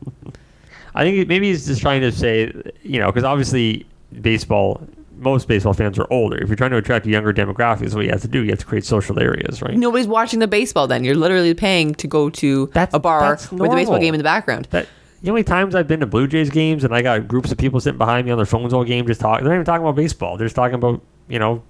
[0.97, 3.85] I think maybe he's just trying to say, you know, because obviously
[4.19, 4.81] baseball,
[5.17, 6.37] most baseball fans are older.
[6.41, 8.43] If you're trying to attract a younger demographic, is what you have to do.
[8.43, 9.77] You have to create social areas, right?
[9.77, 10.87] Nobody's watching the baseball.
[10.87, 14.17] Then you're literally paying to go to That's- a bar with the baseball game in
[14.17, 14.67] the background.
[14.71, 14.87] That
[15.21, 17.79] the only times I've been to Blue Jays games and I got groups of people
[17.79, 19.43] sitting behind me on their phones all game just talking.
[19.43, 20.35] They're not even talking about baseball.
[20.37, 21.61] They're just talking about, you know,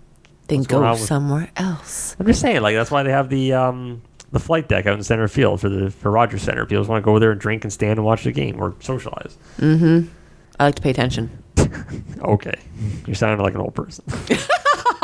[0.47, 2.15] Then go somewhere else.
[2.17, 4.01] I'm just saying, like that's why they have the um,
[4.37, 6.65] the flight deck out in center field for the for Rogers Center.
[6.65, 8.61] People just want to go over there and drink and stand and watch the game
[8.61, 9.37] or socialize.
[9.57, 10.07] Mm-hmm.
[10.59, 11.43] I like to pay attention.
[12.19, 12.53] Okay,
[13.05, 14.03] you're sounding like an old person.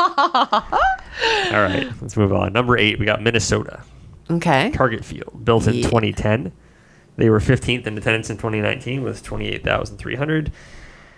[0.08, 2.52] All right, let's move on.
[2.52, 3.82] Number eight, we got Minnesota
[4.30, 4.70] Okay.
[4.72, 5.82] Target Field, built in Yeah.
[5.84, 6.52] 2010.
[7.16, 10.48] They were 15th in attendance in 2019 with 28,300.
[10.48, 10.52] It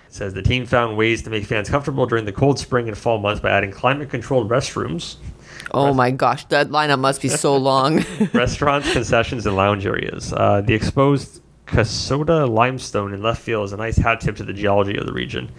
[0.08, 3.18] says the team found ways to make fans comfortable during the cold spring and fall
[3.18, 5.16] months by adding climate-controlled restrooms,
[5.72, 8.04] Oh my gosh, that lineup must be so long.
[8.32, 10.32] restaurants, concessions, and lounge areas.
[10.32, 14.52] Uh, the exposed Kasota limestone in left field is a nice hat tip to the
[14.52, 15.50] geology of the region.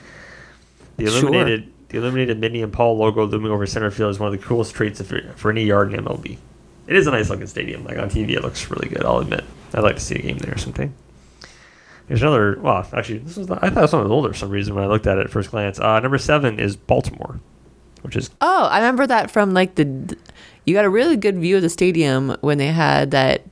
[0.97, 1.19] The Sure.
[1.29, 4.45] illuminated the illuminated Minnie and Paul logo looming over center field is one of the
[4.45, 6.37] coolest traits for, for any yard in MLB.
[6.87, 7.83] It is a nice looking stadium.
[7.85, 9.05] Like on TV, it looks really good.
[9.05, 9.43] I'll admit.
[9.73, 10.89] I'd like to see a game there someday.
[12.07, 12.57] There's another.
[12.61, 13.49] Well, actually, this was.
[13.51, 15.29] I thought this one was older for some reason when I looked at it at
[15.29, 15.79] first glance.
[15.79, 17.39] Uh, number seven is Baltimore,
[18.01, 20.17] which is oh, I remember that from like the.
[20.65, 23.43] You got a really good view of the stadium when they had that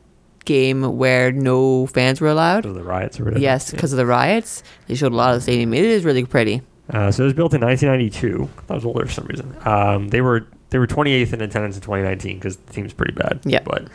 [0.43, 2.63] game where no fans were allowed.
[2.63, 3.41] because of the riots or whatever.
[3.41, 3.77] Yes, Yeah.
[3.77, 4.63] because of the riots.
[4.87, 5.73] They showed a lot of the stadium.
[5.73, 6.61] It is really pretty.
[6.89, 8.47] Uh, so it was built in 1992.
[8.69, 9.55] I was older for some reason.
[9.65, 13.39] Um, they were they were 28th in attendance in 2019 because the team's pretty bad.
[13.45, 13.61] Yeah.
[13.63, 13.87] But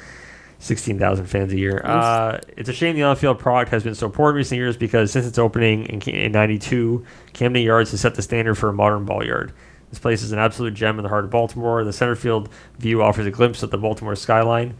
[0.60, 1.80] 16,000 fans a year.
[1.84, 5.10] Uh, it's a shame the on-field product has been so poor in recent years because
[5.10, 9.04] since its opening in, in 92, Camden Yards has set the standard for a modern
[9.04, 9.52] ball yard.
[9.90, 11.84] This place is an absolute gem in the heart of Baltimore.
[11.84, 12.48] The center field
[12.78, 14.76] view offers a glimpse of the Baltimore skyline.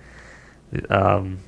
[0.88, 1.38] Um,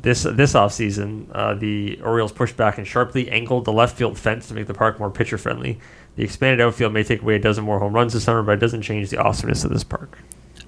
[0.00, 4.48] this this offseason, uh, the Orioles pushed back and sharply angled the left field fence
[4.48, 5.78] to make the park more pitcher friendly.
[6.16, 8.60] The expanded outfield may take away a dozen more home runs this summer, but it
[8.60, 10.18] doesn't change the awesomeness of this park.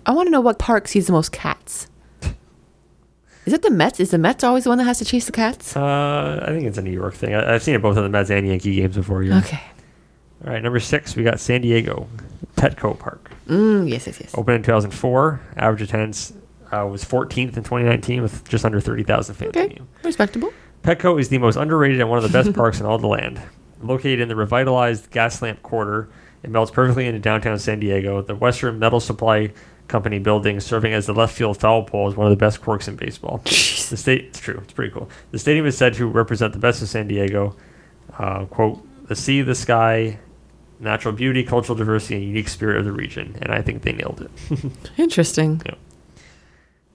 [0.06, 1.88] I want to know what park sees the most cats.
[3.46, 3.98] Is it the Mets?
[3.98, 5.76] Is the Mets always the one that has to chase the cats?
[5.76, 7.34] Uh, I think it's a New York thing.
[7.34, 9.22] I, I've seen it both on the Mets and Yankee games before.
[9.22, 9.38] Yeah.
[9.38, 9.60] Okay.
[10.44, 12.06] All right, number six, we got San Diego
[12.56, 13.30] Petco Park.
[13.48, 14.34] Mm, yes, yes, yes.
[14.34, 15.40] Opened in 2004.
[15.56, 16.34] Average attendance
[16.70, 19.56] uh, was 14th in 2019 with just under 30,000 fans.
[19.56, 19.80] Okay.
[20.02, 20.52] Respectable.
[20.82, 23.40] Petco is the most underrated and one of the best parks in all the land.
[23.82, 26.10] Located in the revitalized Gaslamp Quarter,
[26.42, 28.20] it melts perfectly into downtown San Diego.
[28.20, 29.50] The Western Metal Supply
[29.88, 32.88] Company building, serving as the left field foul pole, is one of the best quirks
[32.88, 33.40] in baseball.
[33.44, 35.10] The state, it's true, it's pretty cool.
[35.30, 37.54] The stadium is said to represent the best of San Diego.
[38.18, 40.18] Uh, quote: the sea, the sky,
[40.80, 43.36] natural beauty, cultural diversity, and unique spirit of the region.
[43.42, 44.70] And I think they nailed it.
[44.98, 45.62] Interesting.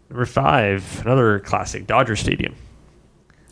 [0.10, 2.56] Number five, another classic, Dodger Stadium,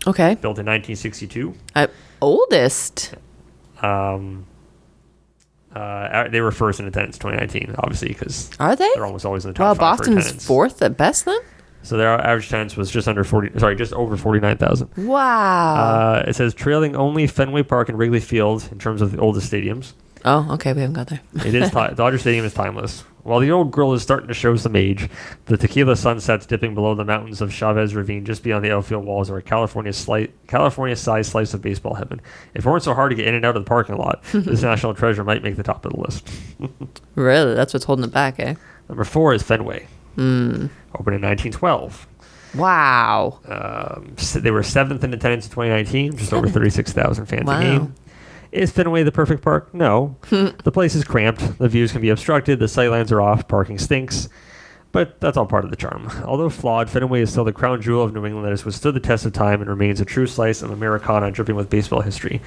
[0.08, 0.36] Okay.
[0.36, 1.54] built in 1962.
[1.76, 1.88] Uh,
[2.22, 3.13] oldest.
[3.82, 4.48] Um,
[5.76, 8.90] uh, they were first in attendance 2019, obviously, because Are they?
[8.96, 11.38] they're almost always in the Well, top five for Boston's fourth at best then?
[11.84, 14.90] So their average attendance was just under 40, sorry, just over 49,000.
[15.06, 15.76] Wow.
[15.76, 19.52] Uh, it says trailing only Fenway Park and Wrigley Field in terms of the oldest
[19.52, 19.94] stadiums.
[20.28, 20.74] Oh, okay.
[20.74, 21.22] We haven't got there.
[21.46, 23.04] It is ti Dodger Stadium is timeless.
[23.24, 25.10] While the old grill is starting to show some age,
[25.48, 29.30] the tequila sunsets dipping below the mountains of Chavez Ravine just beyond the outfield walls
[29.30, 32.22] are a California slice, California-sized slice of baseball heaven.
[32.54, 34.62] If it weren't so hard to get in and out of the parking lot, this
[34.62, 36.30] national treasure might make the top of the list.
[37.16, 37.54] Really?
[37.56, 38.54] That's what's holding it back, eh?
[38.88, 39.88] Number four is Fenway,
[40.18, 40.70] Mm.
[40.96, 42.08] opened in 1912.
[42.56, 43.40] Wow.
[43.48, 47.60] Um, s- they were seventh in attendance in 2019, just over 36,000 fans Wow.
[47.60, 47.96] a game.
[48.52, 49.74] Is Fenway the perfect park?
[49.74, 50.18] No.
[50.30, 51.58] the place is cramped.
[51.58, 52.60] The views can be obstructed.
[52.60, 53.48] The sightlines are off.
[53.48, 54.30] Parking stinks.
[54.94, 56.10] But that's all part of the charm.
[56.26, 59.00] Although flawed, Fenway is still the crown jewel of New England that has withstood the
[59.00, 62.42] test of time and remains a true slice of Americana dripping with baseball history.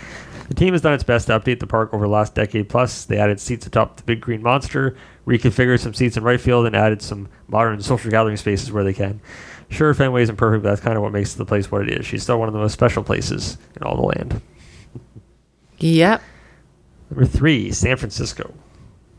[0.49, 3.05] The team has done its best to update the park over the last decade plus.
[3.05, 6.75] They added seats atop the big green monster, reconfigured some seats in right field, and
[6.75, 9.21] added some modern social gathering spaces where they can.
[9.69, 12.07] Sure, Fenway isn't perfect, but that's kind of what makes the place what it is.
[12.07, 14.41] She's still one of the most special places in all the land.
[15.81, 16.23] Yep.
[17.11, 18.55] Number three, San Francisco.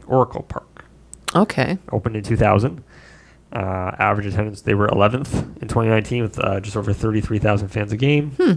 [0.08, 0.86] Oracle Park.
[1.36, 1.78] Okay.
[1.92, 2.84] Opened in 2000.
[3.54, 7.98] Uh, average attendance, they were 11th in 2019 with uh, just over 33,000 fans a
[7.98, 8.32] game.
[8.32, 8.54] Hmm.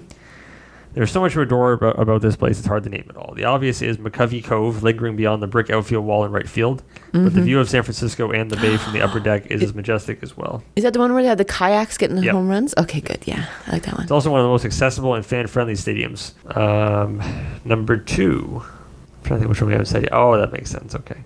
[0.94, 3.34] There's so much to adore about, about this place, it's hard to name it all.
[3.34, 6.82] The obvious is McCovey Cove, lingering beyond the brick outfield wall in right field.
[7.12, 7.44] But the Mhm.
[7.44, 10.36] view of San Francisco and the bay from the upper deck is as majestic as
[10.36, 10.62] well.
[10.76, 12.32] Is that the one where they had the kayaks getting the Yep.
[12.34, 12.74] home runs?
[12.78, 13.18] Okay, good.
[13.24, 14.02] Yeah, I like that one.
[14.04, 16.32] It's also one of the most accessible and fan friendly stadiums.
[16.56, 17.20] Um,
[17.64, 18.62] number two.
[18.62, 20.12] I'm trying to think which one we haven't said yet.
[20.12, 20.94] Oh, that makes sense.
[20.94, 21.16] Okay.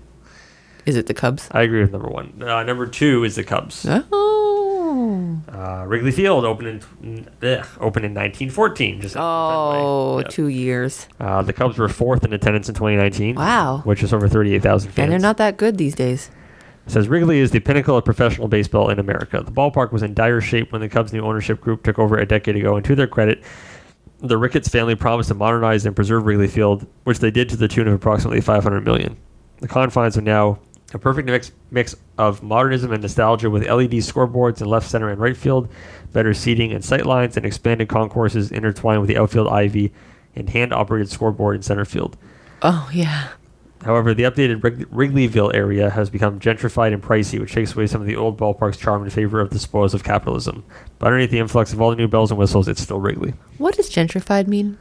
[0.87, 1.49] Is it the Cubs?
[1.53, 2.33] I agree with number one.
[2.43, 3.85] Uh, number two is the Cubs.
[3.87, 4.05] Oh.
[5.53, 9.01] Uh, Wrigley Field opened in ugh, opened in 1914.
[9.01, 11.09] Just Oh, two years.
[11.19, 13.37] Uh, the Cubs were fourth in attendance in 2019.
[13.37, 13.79] Wow.
[13.85, 14.99] Which is over 38,000 fans.
[15.05, 16.31] And they're not that good these days.
[16.87, 19.43] It says Wrigley is the pinnacle of professional baseball in America.
[19.45, 22.27] The ballpark was in dire shape when the Cubs' new ownership group took over a
[22.27, 23.43] decade ago, and to their credit,
[24.21, 27.69] the Ricketts family promised to modernize and preserve Wrigley Field, which they did to the
[27.69, 29.17] tune of approximately 500 million.
[29.61, 30.61] The confines are now
[30.95, 35.21] a perfect mix, mix of modernism and nostalgia with LED scoreboards in left center and
[35.21, 35.69] right field,
[36.13, 39.93] better seating and sight lines, and expanded concourses intertwined with the outfield ivy
[40.35, 42.17] and hand-operated scoreboard in center field.
[42.63, 43.29] Oh yeah.
[43.85, 48.01] However, the updated Wrig- Wrigleyville area has become gentrified and pricey, which takes away some
[48.01, 50.65] of the old ballpark's charm in favor of the spoils of capitalism.
[50.99, 53.35] But underneath the influx of all the new bells and whistles, it's still Wrigley.
[53.59, 54.79] What does gentrified mean?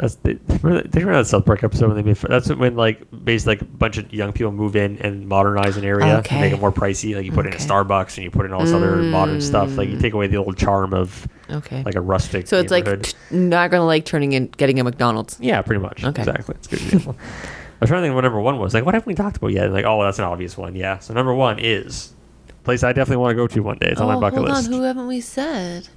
[0.00, 2.16] That's the, remember, that- you remember that South Park episode when they made?
[2.16, 5.84] That's when like basically like a bunch of young people move in and modernize an
[5.84, 7.14] area, and make it more pricey.
[7.14, 9.76] Like you put in a Starbucks and you put in all this other modern stuff.
[9.76, 10.00] Like you Mm.
[10.00, 11.82] take away the old charm of Okay.
[11.84, 12.46] like a rustic.
[12.46, 12.86] so it's like
[13.30, 15.36] not gonna like turning in, getting a McDonald's.
[15.40, 16.02] Yeah, pretty much.
[16.02, 16.22] Okay.
[16.22, 16.54] Exactly.
[16.56, 17.16] It's good example.
[17.20, 18.72] I was trying to think what number one was.
[18.74, 19.64] Like, what haven't we talked about yet?
[19.64, 20.74] And like, oh, well, that's an obvious one.
[20.76, 20.98] Yeah.
[20.98, 22.14] So number one is
[22.48, 23.88] a place I definitely want to go to one day.
[23.88, 24.68] It's on my bucket Oh, hold list.
[24.68, 24.72] on.
[24.74, 25.88] Who haven't we said?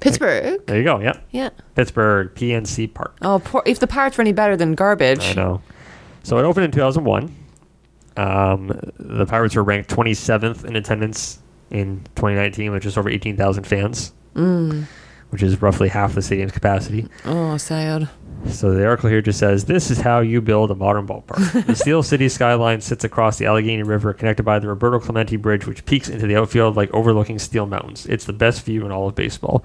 [0.00, 0.64] Pittsburgh.
[0.66, 0.98] there you go.
[1.00, 1.26] Yep.
[1.30, 1.50] Yeah.
[1.74, 3.16] Pittsburgh PNC Park.
[3.22, 5.22] Oh, poor, if the Pirates were any better than garbage.
[5.24, 5.62] I know.
[6.22, 7.34] So it opened in 2001.
[8.16, 11.38] Um, the Pirates were ranked 27th in attendance
[11.70, 14.86] in 2019, with just over 18,000 fans, Mm.
[15.30, 17.08] which is roughly half the stadium's capacity.
[17.24, 18.08] Oh, sad.
[18.48, 21.76] So the article here just says, "This is how you build a modern ballpark." the
[21.76, 25.84] Steel City skyline sits across the Allegheny River, connected by the Roberto Clemente Bridge, which
[25.84, 28.06] peaks into the outfield like overlooking Steel Mountains.
[28.06, 29.64] It's the best view in all of baseball.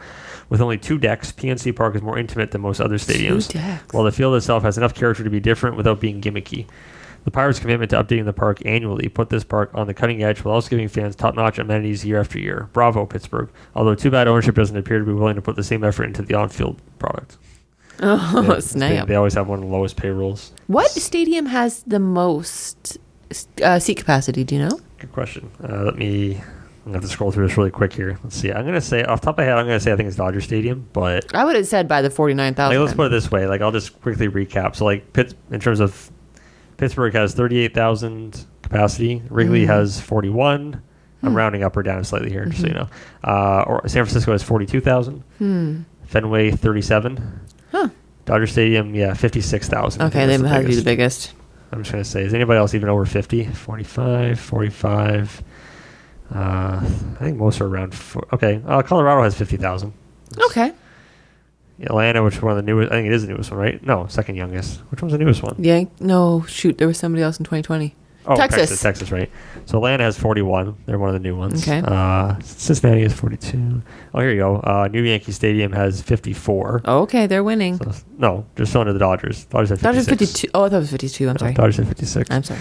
[0.50, 3.50] With only two decks, PNC Park is more intimate than most other stadiums.
[3.50, 3.94] Two decks.
[3.94, 6.68] While the field itself has enough character to be different without being gimmicky.
[7.24, 10.44] The Pirates' commitment to updating the park annually put this park on the cutting edge
[10.44, 12.70] while also giving fans top-notch amenities year after year.
[12.72, 13.50] Bravo, Pittsburgh.
[13.74, 16.22] Although too bad ownership doesn't appear to be willing to put the same effort into
[16.22, 17.38] the on-field product.
[18.02, 19.08] Oh, Yeah, snap.
[19.08, 20.52] They, they always have one of the lowest payrolls.
[20.68, 22.98] What stadium has the most
[23.64, 24.44] uh, seat capacity?
[24.44, 24.80] Do you know?
[25.00, 25.50] Good question.
[25.64, 26.36] Uh, let me.
[26.36, 28.20] I'm gonna have to scroll through this really quick here.
[28.24, 28.52] Let's see.
[28.52, 30.18] I'm gonna say off the top of my head, I'm gonna say I think it's
[30.18, 33.32] Dodger Stadium, but I would have said by the forty-nine like, let's put it this
[33.32, 33.48] way.
[33.48, 34.76] Like I'll just quickly recap.
[34.76, 36.12] So like Pitt, in terms of
[36.78, 39.22] Pittsburgh has 38,000 capacity.
[39.30, 39.68] Wrigley Mhm.
[39.68, 40.82] has 41.
[41.24, 41.36] I'm Hmm.
[41.38, 42.76] rounding up or down slightly here, just so you Mhm.
[42.76, 42.88] know.
[43.24, 45.24] Uh, or San Francisco has 42,000.
[45.40, 45.78] Hmm.
[46.04, 47.18] Fenway 37.
[47.18, 47.24] Huh.
[48.26, 50.02] Dodger Stadium, yeah, 56,000.
[50.02, 51.34] Okay, they the have to be the biggest.
[51.72, 53.46] I'm just going to say, is anybody else even over 50?
[53.46, 55.44] 45, 45.
[56.34, 56.84] Uh, I
[57.20, 57.94] think most are around.
[57.94, 59.94] Four, okay, uh, Colorado has 50,000.
[60.46, 60.74] Okay.
[61.82, 63.86] Atlanta, which is one of the newest, I think it is the newest one, right?
[63.86, 64.80] No, second youngest.
[64.90, 65.56] Which one's the newest one?
[65.60, 65.84] Yeah.
[66.00, 66.78] No, shoot.
[66.78, 67.94] There was somebody else in 2020.
[68.28, 68.70] Oh, Texas.
[68.70, 68.82] Texas.
[68.82, 69.30] Texas, right.
[69.66, 70.76] So Atlanta has 41.
[70.86, 71.62] They're one of the new ones.
[71.68, 71.82] Okay.
[71.86, 73.82] Uh, Cincinnati has 42.
[74.14, 74.56] Oh, here you go.
[74.58, 76.82] Uh, New Yankee Stadium has 54.
[76.86, 77.78] Oh, okay, they're winning.
[77.78, 79.46] So, no, just under the Dodgers.
[79.46, 80.08] Dodgers have 56.
[80.08, 80.08] Dodgers
[80.42, 80.48] 52.
[80.54, 81.28] Oh, I thought it was 52.
[81.30, 81.54] I'm No, sorry.
[81.54, 82.32] Dodgers have 56.
[82.32, 82.60] I'm sorry.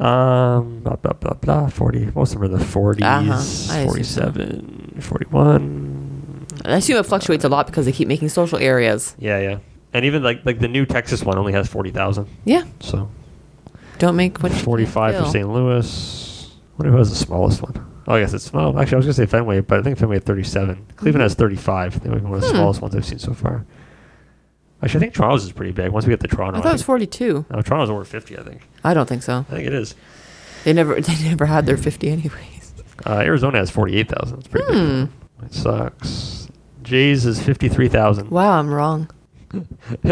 [0.00, 1.68] Um, blah, blah, blah, blah.
[1.68, 2.12] 40.
[2.14, 3.02] Most of them are the 40s.
[3.02, 3.32] Uh-huh.
[3.32, 4.22] I assume so.
[4.32, 6.46] 47, 41.
[6.64, 9.14] I assume it fluctuates a lot because they keep making social areas.
[9.18, 9.58] Yeah, yeah.
[9.92, 12.26] And even like like the new Texas one only has 40,000.
[12.44, 12.64] Yeah.
[12.80, 13.10] So
[14.00, 15.30] Don't make what you 45 for.
[15.30, 15.48] St.
[15.48, 16.56] Louis.
[16.76, 17.86] What who has the smallest one?
[18.08, 18.76] Oh, I guess it's small.
[18.78, 20.86] Actually, I was going to say Fenway, but I think Fenway had 37.
[20.96, 22.02] Cleveland has 35.
[22.02, 22.54] They might be one of the Hmm.
[22.56, 23.64] smallest ones I've seen so far.
[24.82, 25.90] Actually, I think Toronto's is pretty big.
[25.92, 27.44] Once we get to Toronto, I thought it was think- 42.
[27.50, 28.62] no, Toronto's over 50, I think.
[28.82, 29.44] I don't think so.
[29.50, 29.94] I think it is.
[30.64, 32.72] They never they never had their 50 anyways.
[33.06, 34.38] Uh, Arizona has 48,000.
[34.38, 35.04] It's pretty Hmm.
[35.04, 35.08] big.
[35.46, 36.48] It sucks.
[36.82, 38.30] Jays is 53,000.
[38.30, 39.08] Wow, I'm wrong.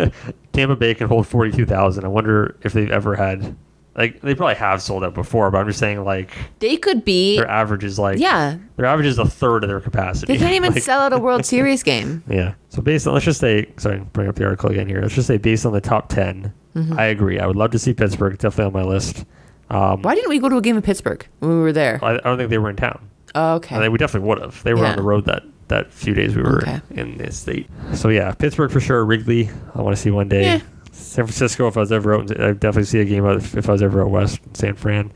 [0.52, 2.04] Tampa Bay can hold 42,000.
[2.04, 3.56] I wonder if they've ever had,
[3.98, 6.30] like, they probably have sold out before, but I'm just saying, like,
[6.60, 8.56] They could be their average is like, Yeah.
[8.76, 10.32] their average is a third of their capacity.
[10.32, 12.22] They can't even Like, sell out a World Series game.
[12.30, 12.54] Yeah.
[12.70, 15.02] So based on, let's just say, sorry, bring up the article again here.
[15.02, 16.96] Let's just say based on the top 10, Mhm.
[16.98, 17.38] I agree.
[17.40, 19.24] I would love to see Pittsburgh, definitely on my list.
[19.70, 21.98] Um, Why didn't we go to a game in Pittsburgh when we were there?
[22.02, 23.00] I, I don't think they were in town.
[23.34, 23.78] Oh, I okay.
[23.78, 24.62] think we definitely would have.
[24.62, 24.90] They were Yeah.
[24.90, 26.80] on the road that, that few days we were Okay.
[26.92, 27.68] in the state.
[27.94, 29.04] So yeah, Pittsburgh for sure.
[29.04, 30.42] Wrigley, I want to see one day.
[30.44, 30.60] Yeah.
[30.98, 33.82] San Francisco, if I was ever out, I'd definitely see a game if I was
[33.82, 35.12] ever out west San Fran.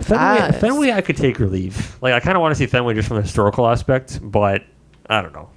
[0.00, 1.96] Fenway, Ah, Fenway, I could take or leave.
[2.02, 4.64] Like, I kind of want to see Fenway just from the historical aspect, but
[5.08, 5.48] I don't know.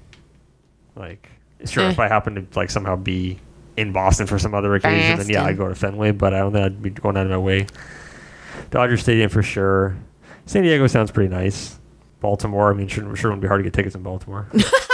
[0.96, 1.30] Like,
[1.66, 1.90] sure, Eh.
[1.90, 3.40] if I happen to like somehow be
[3.76, 6.12] in Boston for some other occasion, then yeah, I'd go to Fenway.
[6.12, 7.66] But I don't think I'd be going out of my way.
[8.70, 9.98] Dodger Stadium for sure.
[10.46, 11.78] San Diego sounds pretty nice.
[12.22, 14.48] Baltimore, I mean, sure, sure wouldn't be hard to get tickets in Baltimore.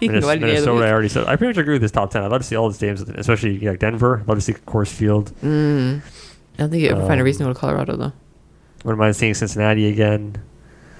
[0.00, 1.24] You can Minnes- go any day of the Minnesota, I already said.
[1.26, 2.22] I pretty much agree with this top ten.
[2.22, 4.20] I'd love to see all the stadiums, especially like Denver.
[4.20, 5.32] I'd love to see Coors Field.
[5.42, 6.00] Mm.
[6.00, 8.12] I don't think you ever find a Um, reason to go to Colorado though.
[8.84, 10.36] Wouldn't mind seeing Cincinnati again.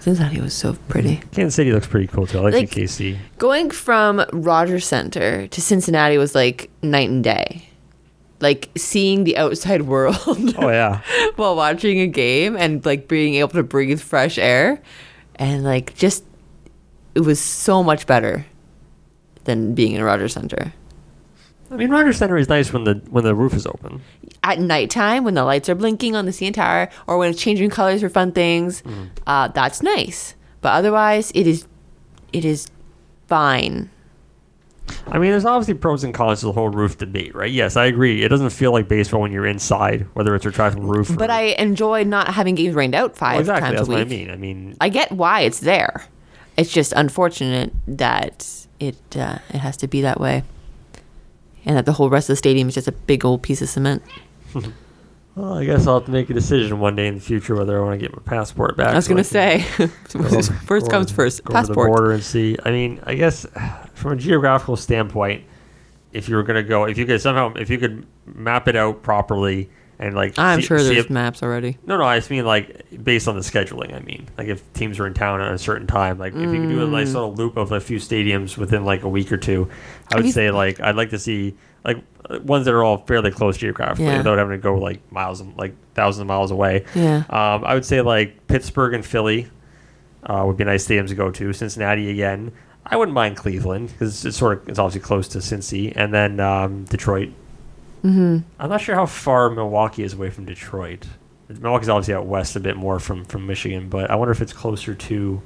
[0.00, 1.22] Cincinnati was so pretty.
[1.32, 2.38] Kansas City looks pretty cool too.
[2.38, 3.16] I like, Like- KC.
[3.38, 7.68] Going from Rogers Center to Cincinnati was like night and day.
[8.40, 11.00] Like seeing the outside world Oh yeah,
[11.36, 14.82] while watching a game and like being able to breathe fresh air
[15.36, 16.24] and like just
[17.14, 18.44] it was so much better
[19.44, 20.72] than being in Rogers Center.
[21.70, 24.02] I mean Rogers Center is nice when the when the roof is open.
[24.42, 27.70] At nighttime when the lights are blinking on the CN Tower or when it's changing
[27.70, 28.82] colors for fun things,
[29.26, 30.34] uh, that's nice.
[30.60, 31.66] But otherwise it is
[32.32, 32.68] it is
[33.26, 33.90] fine.
[35.08, 37.50] I mean, there's obviously pros and cons to the whole roof debate, right?
[37.50, 38.22] Yes, I agree.
[38.22, 41.08] It doesn't feel like baseball when you're inside, whether it's a driving roof.
[41.10, 43.90] Or, But I enjoy not having games rained out five Well, exactly times that's a
[43.92, 44.10] what I week.
[44.10, 44.30] mean.
[44.30, 46.04] I mean, I get why it's there.
[46.58, 50.42] It's just unfortunate that it uh, it has to be that way,
[51.64, 53.68] and that the whole rest of the stadium is just a big old piece of
[53.68, 54.02] cement.
[55.34, 57.78] well, I guess I'll have to make a decision one day in the future whether
[57.78, 58.88] I want to get my passport back.
[58.88, 59.60] I was so gonna can say,
[60.66, 61.44] first comes first.
[61.44, 61.88] Go Passport.
[61.88, 62.56] border and see.
[62.64, 63.46] I mean, I guess
[63.94, 65.44] from a geographical standpoint,
[66.12, 69.02] if you were gonna go, if you could somehow, if you could map it out
[69.02, 71.78] properly and like, I'm see- sure see there's if- maps already.
[71.86, 73.94] No, no, I just mean like based on the scheduling.
[73.94, 76.50] I mean, like if teams are in town at a certain time, like if you
[76.60, 79.36] could do a nice little loop of a few stadiums within like a week or
[79.36, 79.68] two,
[80.12, 81.54] I would you- say like I'd like to see
[81.84, 81.98] like
[82.30, 84.16] uh, ones that are all fairly close geographically Yeah.
[84.18, 86.84] without having to go like miles, and like thousands of miles away.
[86.94, 87.18] Yeah.
[87.28, 89.48] Um, I would say like Pittsburgh and Philly
[90.24, 91.52] uh, would be nice stadiums to go to.
[91.52, 92.52] Cincinnati again.
[92.86, 96.40] I wouldn't mind Cleveland because it's sort of it's obviously close to Cincy, and then
[96.40, 97.30] um, Detroit.
[98.04, 98.38] Mm-hmm.
[98.58, 101.06] I'm not sure how far Milwaukee is away from Detroit.
[101.48, 104.52] Milwaukee's obviously out west a bit more from, from Michigan, but I wonder if it's
[104.52, 105.42] closer to,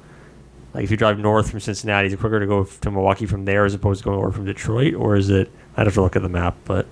[0.73, 3.45] like, if you drive north from Cincinnati, is it quicker to go to Milwaukee from
[3.45, 5.51] there as opposed to going over from Detroit, or is it?
[5.77, 6.85] I'd have to look at the map, but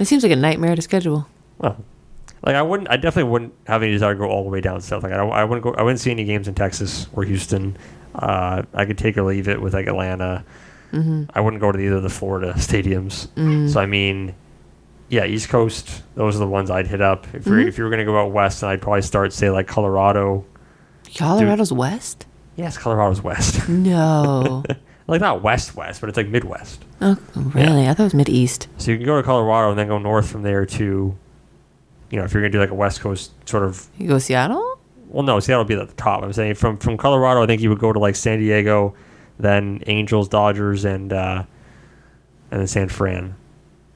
[0.00, 1.28] It seems like a nightmare to schedule.
[1.58, 1.76] well,
[2.42, 4.80] like I wouldn't, I definitely wouldn't have any desire to go all the way down
[4.80, 5.02] south.
[5.02, 7.76] Like I, I wouldn't go, I wouldn't see any games in Texas or Houston.
[8.14, 10.44] Uh, I could take or leave it with like Atlanta.
[10.92, 11.24] Mm-hmm.
[11.34, 13.28] I wouldn't go to either of the Florida stadiums.
[13.28, 13.70] Mm.
[13.72, 14.34] So I mean,
[15.14, 16.02] yeah, East Coast.
[16.16, 17.26] Those are the ones I'd hit up.
[17.32, 17.68] If you're Mhm.
[17.68, 20.44] if you were gonna go out west, then I'd probably start say like Colorado.
[21.16, 22.26] Colorado's west?
[22.56, 23.68] Yes, Colorado's west.
[23.68, 24.64] No.
[25.06, 26.84] like not west west, but it's like Midwest.
[27.00, 27.86] oh, really?
[27.88, 28.68] I thought it was mid east.
[28.78, 31.14] So you can go to Colorado and then go north from there to,
[32.10, 33.86] you know, if you're gonna do like a West Coast sort of.
[33.98, 34.78] You go Seattle?
[35.08, 36.22] Well, no, Seattle would be at the top.
[36.24, 38.94] I'm saying from from Colorado, I think you would go to like San Diego,
[39.38, 41.44] then Angels, Dodgers, and uh,
[42.50, 43.34] and then San Fran.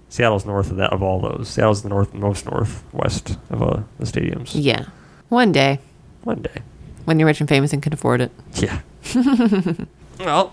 [0.08, 1.48] Seattle's north of that of all those.
[1.48, 4.52] Seattle's the north most northwest of uh, the stadiums.
[4.54, 4.86] Yeah.
[5.28, 5.78] One day
[6.24, 6.62] One day.
[7.04, 8.30] when you're rich and famous and can afford it.
[8.54, 8.80] Yeah.
[10.20, 10.52] well,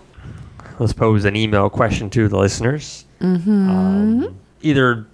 [0.79, 3.05] let's pose an email question to the listeners.
[3.21, 3.69] Mm-hmm.
[3.69, 5.07] Um, either,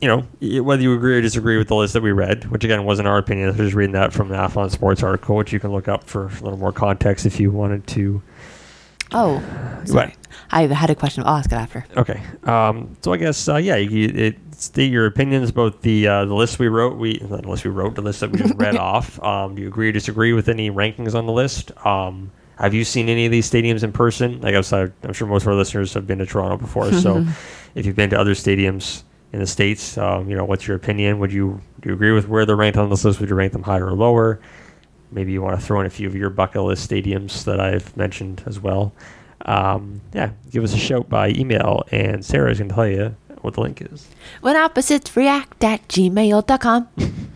[0.00, 2.84] you know, whether you agree or disagree with the list that we read, which again
[2.84, 3.48] wasn't our opinion.
[3.48, 6.04] I was just reading that from the Athlon Sports article, which you can look up
[6.04, 8.22] for a little more context if you wanted to.
[9.12, 9.40] Oh,
[9.84, 10.08] sorry.
[10.08, 10.16] What?
[10.50, 11.24] I had a question.
[11.26, 11.84] I'll ask it after.
[11.96, 12.22] Okay.
[12.44, 16.24] Um, so I guess, uh, yeah, you, you- it, state your opinions about the uh,
[16.24, 16.96] the list we wrote.
[16.96, 19.22] We the list we wrote, the list that we just read off.
[19.22, 21.72] Um, do you agree or disagree with any rankings on the list?
[21.86, 24.40] Um, have you seen any of these stadiums in person?
[24.40, 26.90] Like outside, I'm sure most of our listeners have been to Toronto before.
[26.92, 27.26] So,
[27.74, 29.02] if you've been to other stadiums
[29.34, 31.18] in the states, um, you know, what's your opinion?
[31.18, 33.20] Would you do you agree with where they're ranked on this list?
[33.20, 34.40] Would you rank them higher or lower?
[35.16, 37.96] Maybe you want to throw in a few of your bucket list stadiums that I've
[37.96, 38.92] mentioned as well.
[39.46, 43.54] Um, yeah, give us a shout by email, and Sarah's going to tell you what
[43.54, 44.06] the link is.
[44.42, 46.88] When opposites react at gmail.com.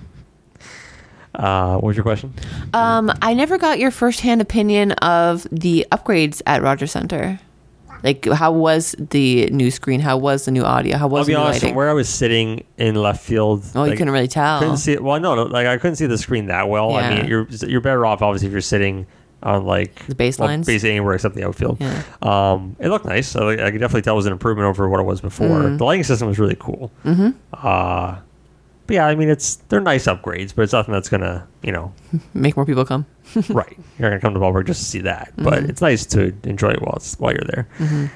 [1.33, 2.35] Uh, what was your question?
[2.75, 7.39] Um, I never got your firsthand opinion of the upgrades at Rogers Center.
[8.03, 10.01] Like, how was the new screen?
[10.01, 10.97] How was the new audio?
[10.97, 11.61] How was I'll be the new honest.
[11.61, 11.77] From lighting?
[11.77, 14.59] where I was sitting in left field, oh, you couldn't really tell.
[14.61, 15.03] couldn't see it.
[15.03, 16.93] Well, no, no, like I couldn't see the screen that well.
[16.95, 17.15] I Yeah.
[17.21, 19.07] mean, you're you're better off obviously if you're sitting
[19.43, 20.67] on like The baselines?
[20.67, 21.79] basically anywhere except the outfield.
[21.81, 22.03] Yeah.
[22.21, 23.35] Um, it looked nice.
[23.37, 25.47] I, I could definitely tell it was an improvement over what it was before.
[25.63, 25.79] Mm.
[25.79, 26.91] The lighting system was really cool.
[27.07, 27.31] Mm-hmm.
[27.55, 28.17] Uh,
[28.91, 31.93] but yeah, I mean, it's they're nice upgrades, but it's nothing that's gonna you know
[32.35, 33.07] Make more people come.
[33.49, 33.79] right.
[33.99, 35.69] You're gonna come to Ballpark just to see that, but Mhm.
[35.71, 37.69] it's nice to enjoy it while it's, while you're there.
[37.79, 38.07] Mm-hmm.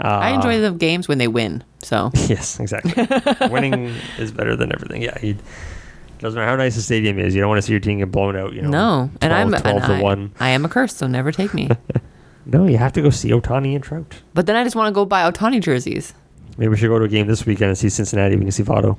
[0.00, 1.62] I Uh, enjoy the games when they win.
[1.82, 3.06] So Yes, exactly.
[3.48, 5.02] Winning is better than everything.
[5.02, 5.36] Yeah, he
[6.18, 7.34] doesn't matter how nice the stadium is.
[7.34, 8.52] You don't want to see your team get blown out.
[8.54, 10.32] You know, no, and I'm 12 and to I, one.
[10.40, 11.68] I am a curse, so never take me.
[12.46, 14.20] No, you have to go see Ohtani and Trout.
[14.34, 16.12] but then I just want to go buy Ohtani jerseys.
[16.56, 18.36] Maybe we should go to a game this weekend and see Cincinnati.
[18.36, 18.96] We can see Votto.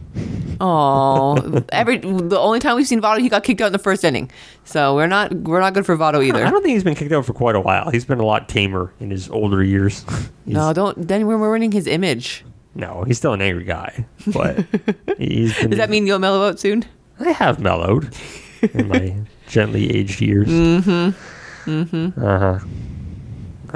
[0.60, 4.04] Oh, every the only time we've seen Votto, he got kicked out in the first
[4.04, 4.30] inning.
[4.66, 6.46] So we're not we're not good for Votto either.
[6.46, 7.90] I don't think he's been kicked out for quite a while.
[7.92, 10.04] He's been a lot tamer in his older years.
[10.04, 11.08] He's- No, don't.
[11.08, 12.44] Then we're ruining his image.
[12.76, 14.66] no, he's still an angry guy, but
[15.18, 15.70] he's been.
[15.72, 16.84] Does that mean you'll mellow out soon?
[17.20, 18.14] I have mellowed
[18.74, 19.16] in my
[19.48, 20.50] gently aged years.
[20.50, 21.70] Mm-hmm.
[21.72, 22.24] Mm-hmm.
[22.24, 22.60] Uh huh.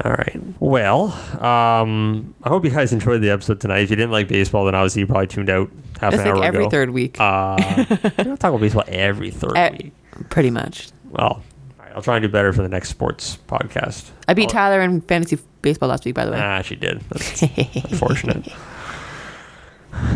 [0.06, 0.40] All right.
[0.60, 1.12] Well,
[1.44, 3.80] um, I hope you guys enjoyed the episode tonight.
[3.80, 5.70] If you didn't like baseball, then obviously you probably tuned out
[6.00, 6.70] half an hour like every ago.
[6.70, 9.92] third week, Uh, I don't talk about baseball every third Eh, week.
[10.30, 10.90] pretty much.
[11.10, 11.44] Well, all
[11.80, 14.10] right, I'll try and do better for the next sports podcast.
[14.28, 16.40] I beat I'll- Tyler in fantasy baseball last week, by the way.
[16.40, 17.02] Ah, she did.
[17.10, 17.42] That's
[17.92, 18.48] unfortunate.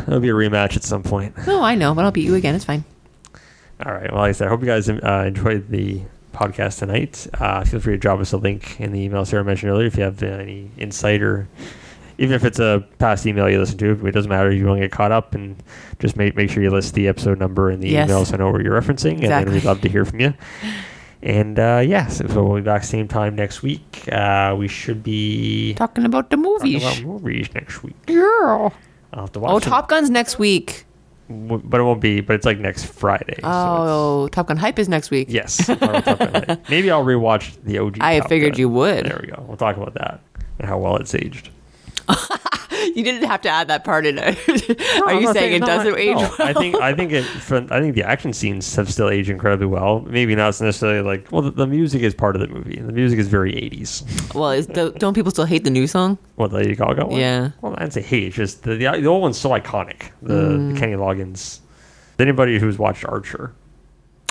[0.05, 1.36] There'll be a rematch at some point.
[1.47, 2.55] no, I know, but I'll beat you again.
[2.55, 2.86] It's fine.
[3.86, 4.11] All right.
[4.11, 6.01] Well, like I said, I hope you guys uh, enjoyed the
[6.34, 7.27] podcast tonight.
[7.39, 9.95] Uh, feel free to drop us a link in the email Sarah mentioned earlier if
[9.97, 11.47] you have any insider,
[12.17, 14.05] even if it's a past email you listen to.
[14.07, 14.51] It doesn't matter.
[14.51, 15.55] You want to get caught up and
[15.99, 18.09] just make make sure you list the episode number in the Yes.
[18.09, 19.13] email so I know where you're referencing.
[19.21, 20.34] And then we'd love to hear from you.
[21.21, 24.09] And uh, yeah, so we'll be back same time next week.
[24.11, 26.84] Uh, we should be Talking about the talking movies.
[26.84, 27.95] about movies next week.
[28.09, 28.69] Yeah.
[29.13, 29.69] I'll have to watch Oh, them.
[29.69, 30.86] Top Gun's next week.
[31.30, 32.21] W- but it won't be.
[32.21, 33.36] But it's like next Friday.
[33.36, 35.28] so Oh, Top Gun Hype is next week.
[35.30, 35.67] yes.
[35.69, 36.69] I'll talk about.
[36.69, 37.97] Maybe I'll rewatch the OG.
[38.01, 38.59] I Top figured Gun.
[38.59, 39.05] you would.
[39.05, 39.43] There we go.
[39.47, 40.19] We'll talk about that
[40.59, 41.49] and how well it's aged.
[42.95, 44.38] You didn't have to add that part in it.
[44.47, 46.36] No, Are you not saying it doesn't I- age no.
[46.38, 46.47] well?
[46.47, 47.23] I think I think it.
[47.23, 50.01] From, I think the action scenes have still aged incredibly well.
[50.01, 51.31] Maybe not necessarily like.
[51.31, 52.79] Well, the, the music is part of the movie.
[52.79, 54.34] The music is very 80s.
[54.36, 56.17] well, is the, don't people still hate the new song?
[56.36, 57.19] What the Lady Gaga one?
[57.19, 57.51] Yeah.
[57.61, 58.23] Well, I'd say hate.
[58.27, 60.11] It's just the, the the old one's so iconic.
[60.21, 60.73] The, Mm.
[60.73, 61.59] the Kenny Loggins.
[62.19, 63.53] Anybody who's watched Archer.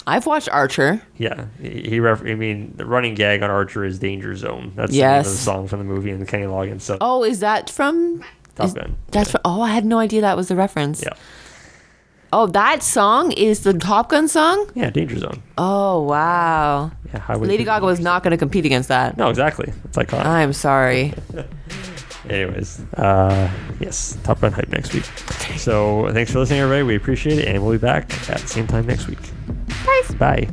[0.07, 1.01] I've watched Archer.
[1.17, 1.83] Yeah, he.
[1.83, 5.27] he ref- I mean, the running gag on Archer is "Danger Zone." That's Yes.
[5.27, 6.81] the, the song from the movie and the Kenny Loggins.
[6.81, 8.25] So Oh, is that from?
[8.55, 8.97] Top is- Gun.
[9.11, 9.41] That's from.
[9.45, 11.03] Oh, I had no idea that was the reference.
[11.03, 11.15] Yeah.
[12.35, 14.71] Oh, that song is the Top Gun song.
[14.75, 15.43] Yeah, Danger Zone.
[15.59, 16.91] Oh wow.
[17.13, 19.19] Yeah, Highway Lady Gaga was not going to compete against that.
[19.19, 19.71] No, exactly.
[19.85, 20.25] It's iconic.
[20.25, 21.13] I'm sorry.
[22.31, 23.51] Anyways, uh,
[23.81, 25.05] yes, Top Gun hype next week.
[25.59, 26.85] So thanks for listening, everybody.
[26.85, 29.19] We appreciate it, and we'll be back at the same time next week.
[29.85, 30.03] Bye.
[30.19, 30.49] Bye.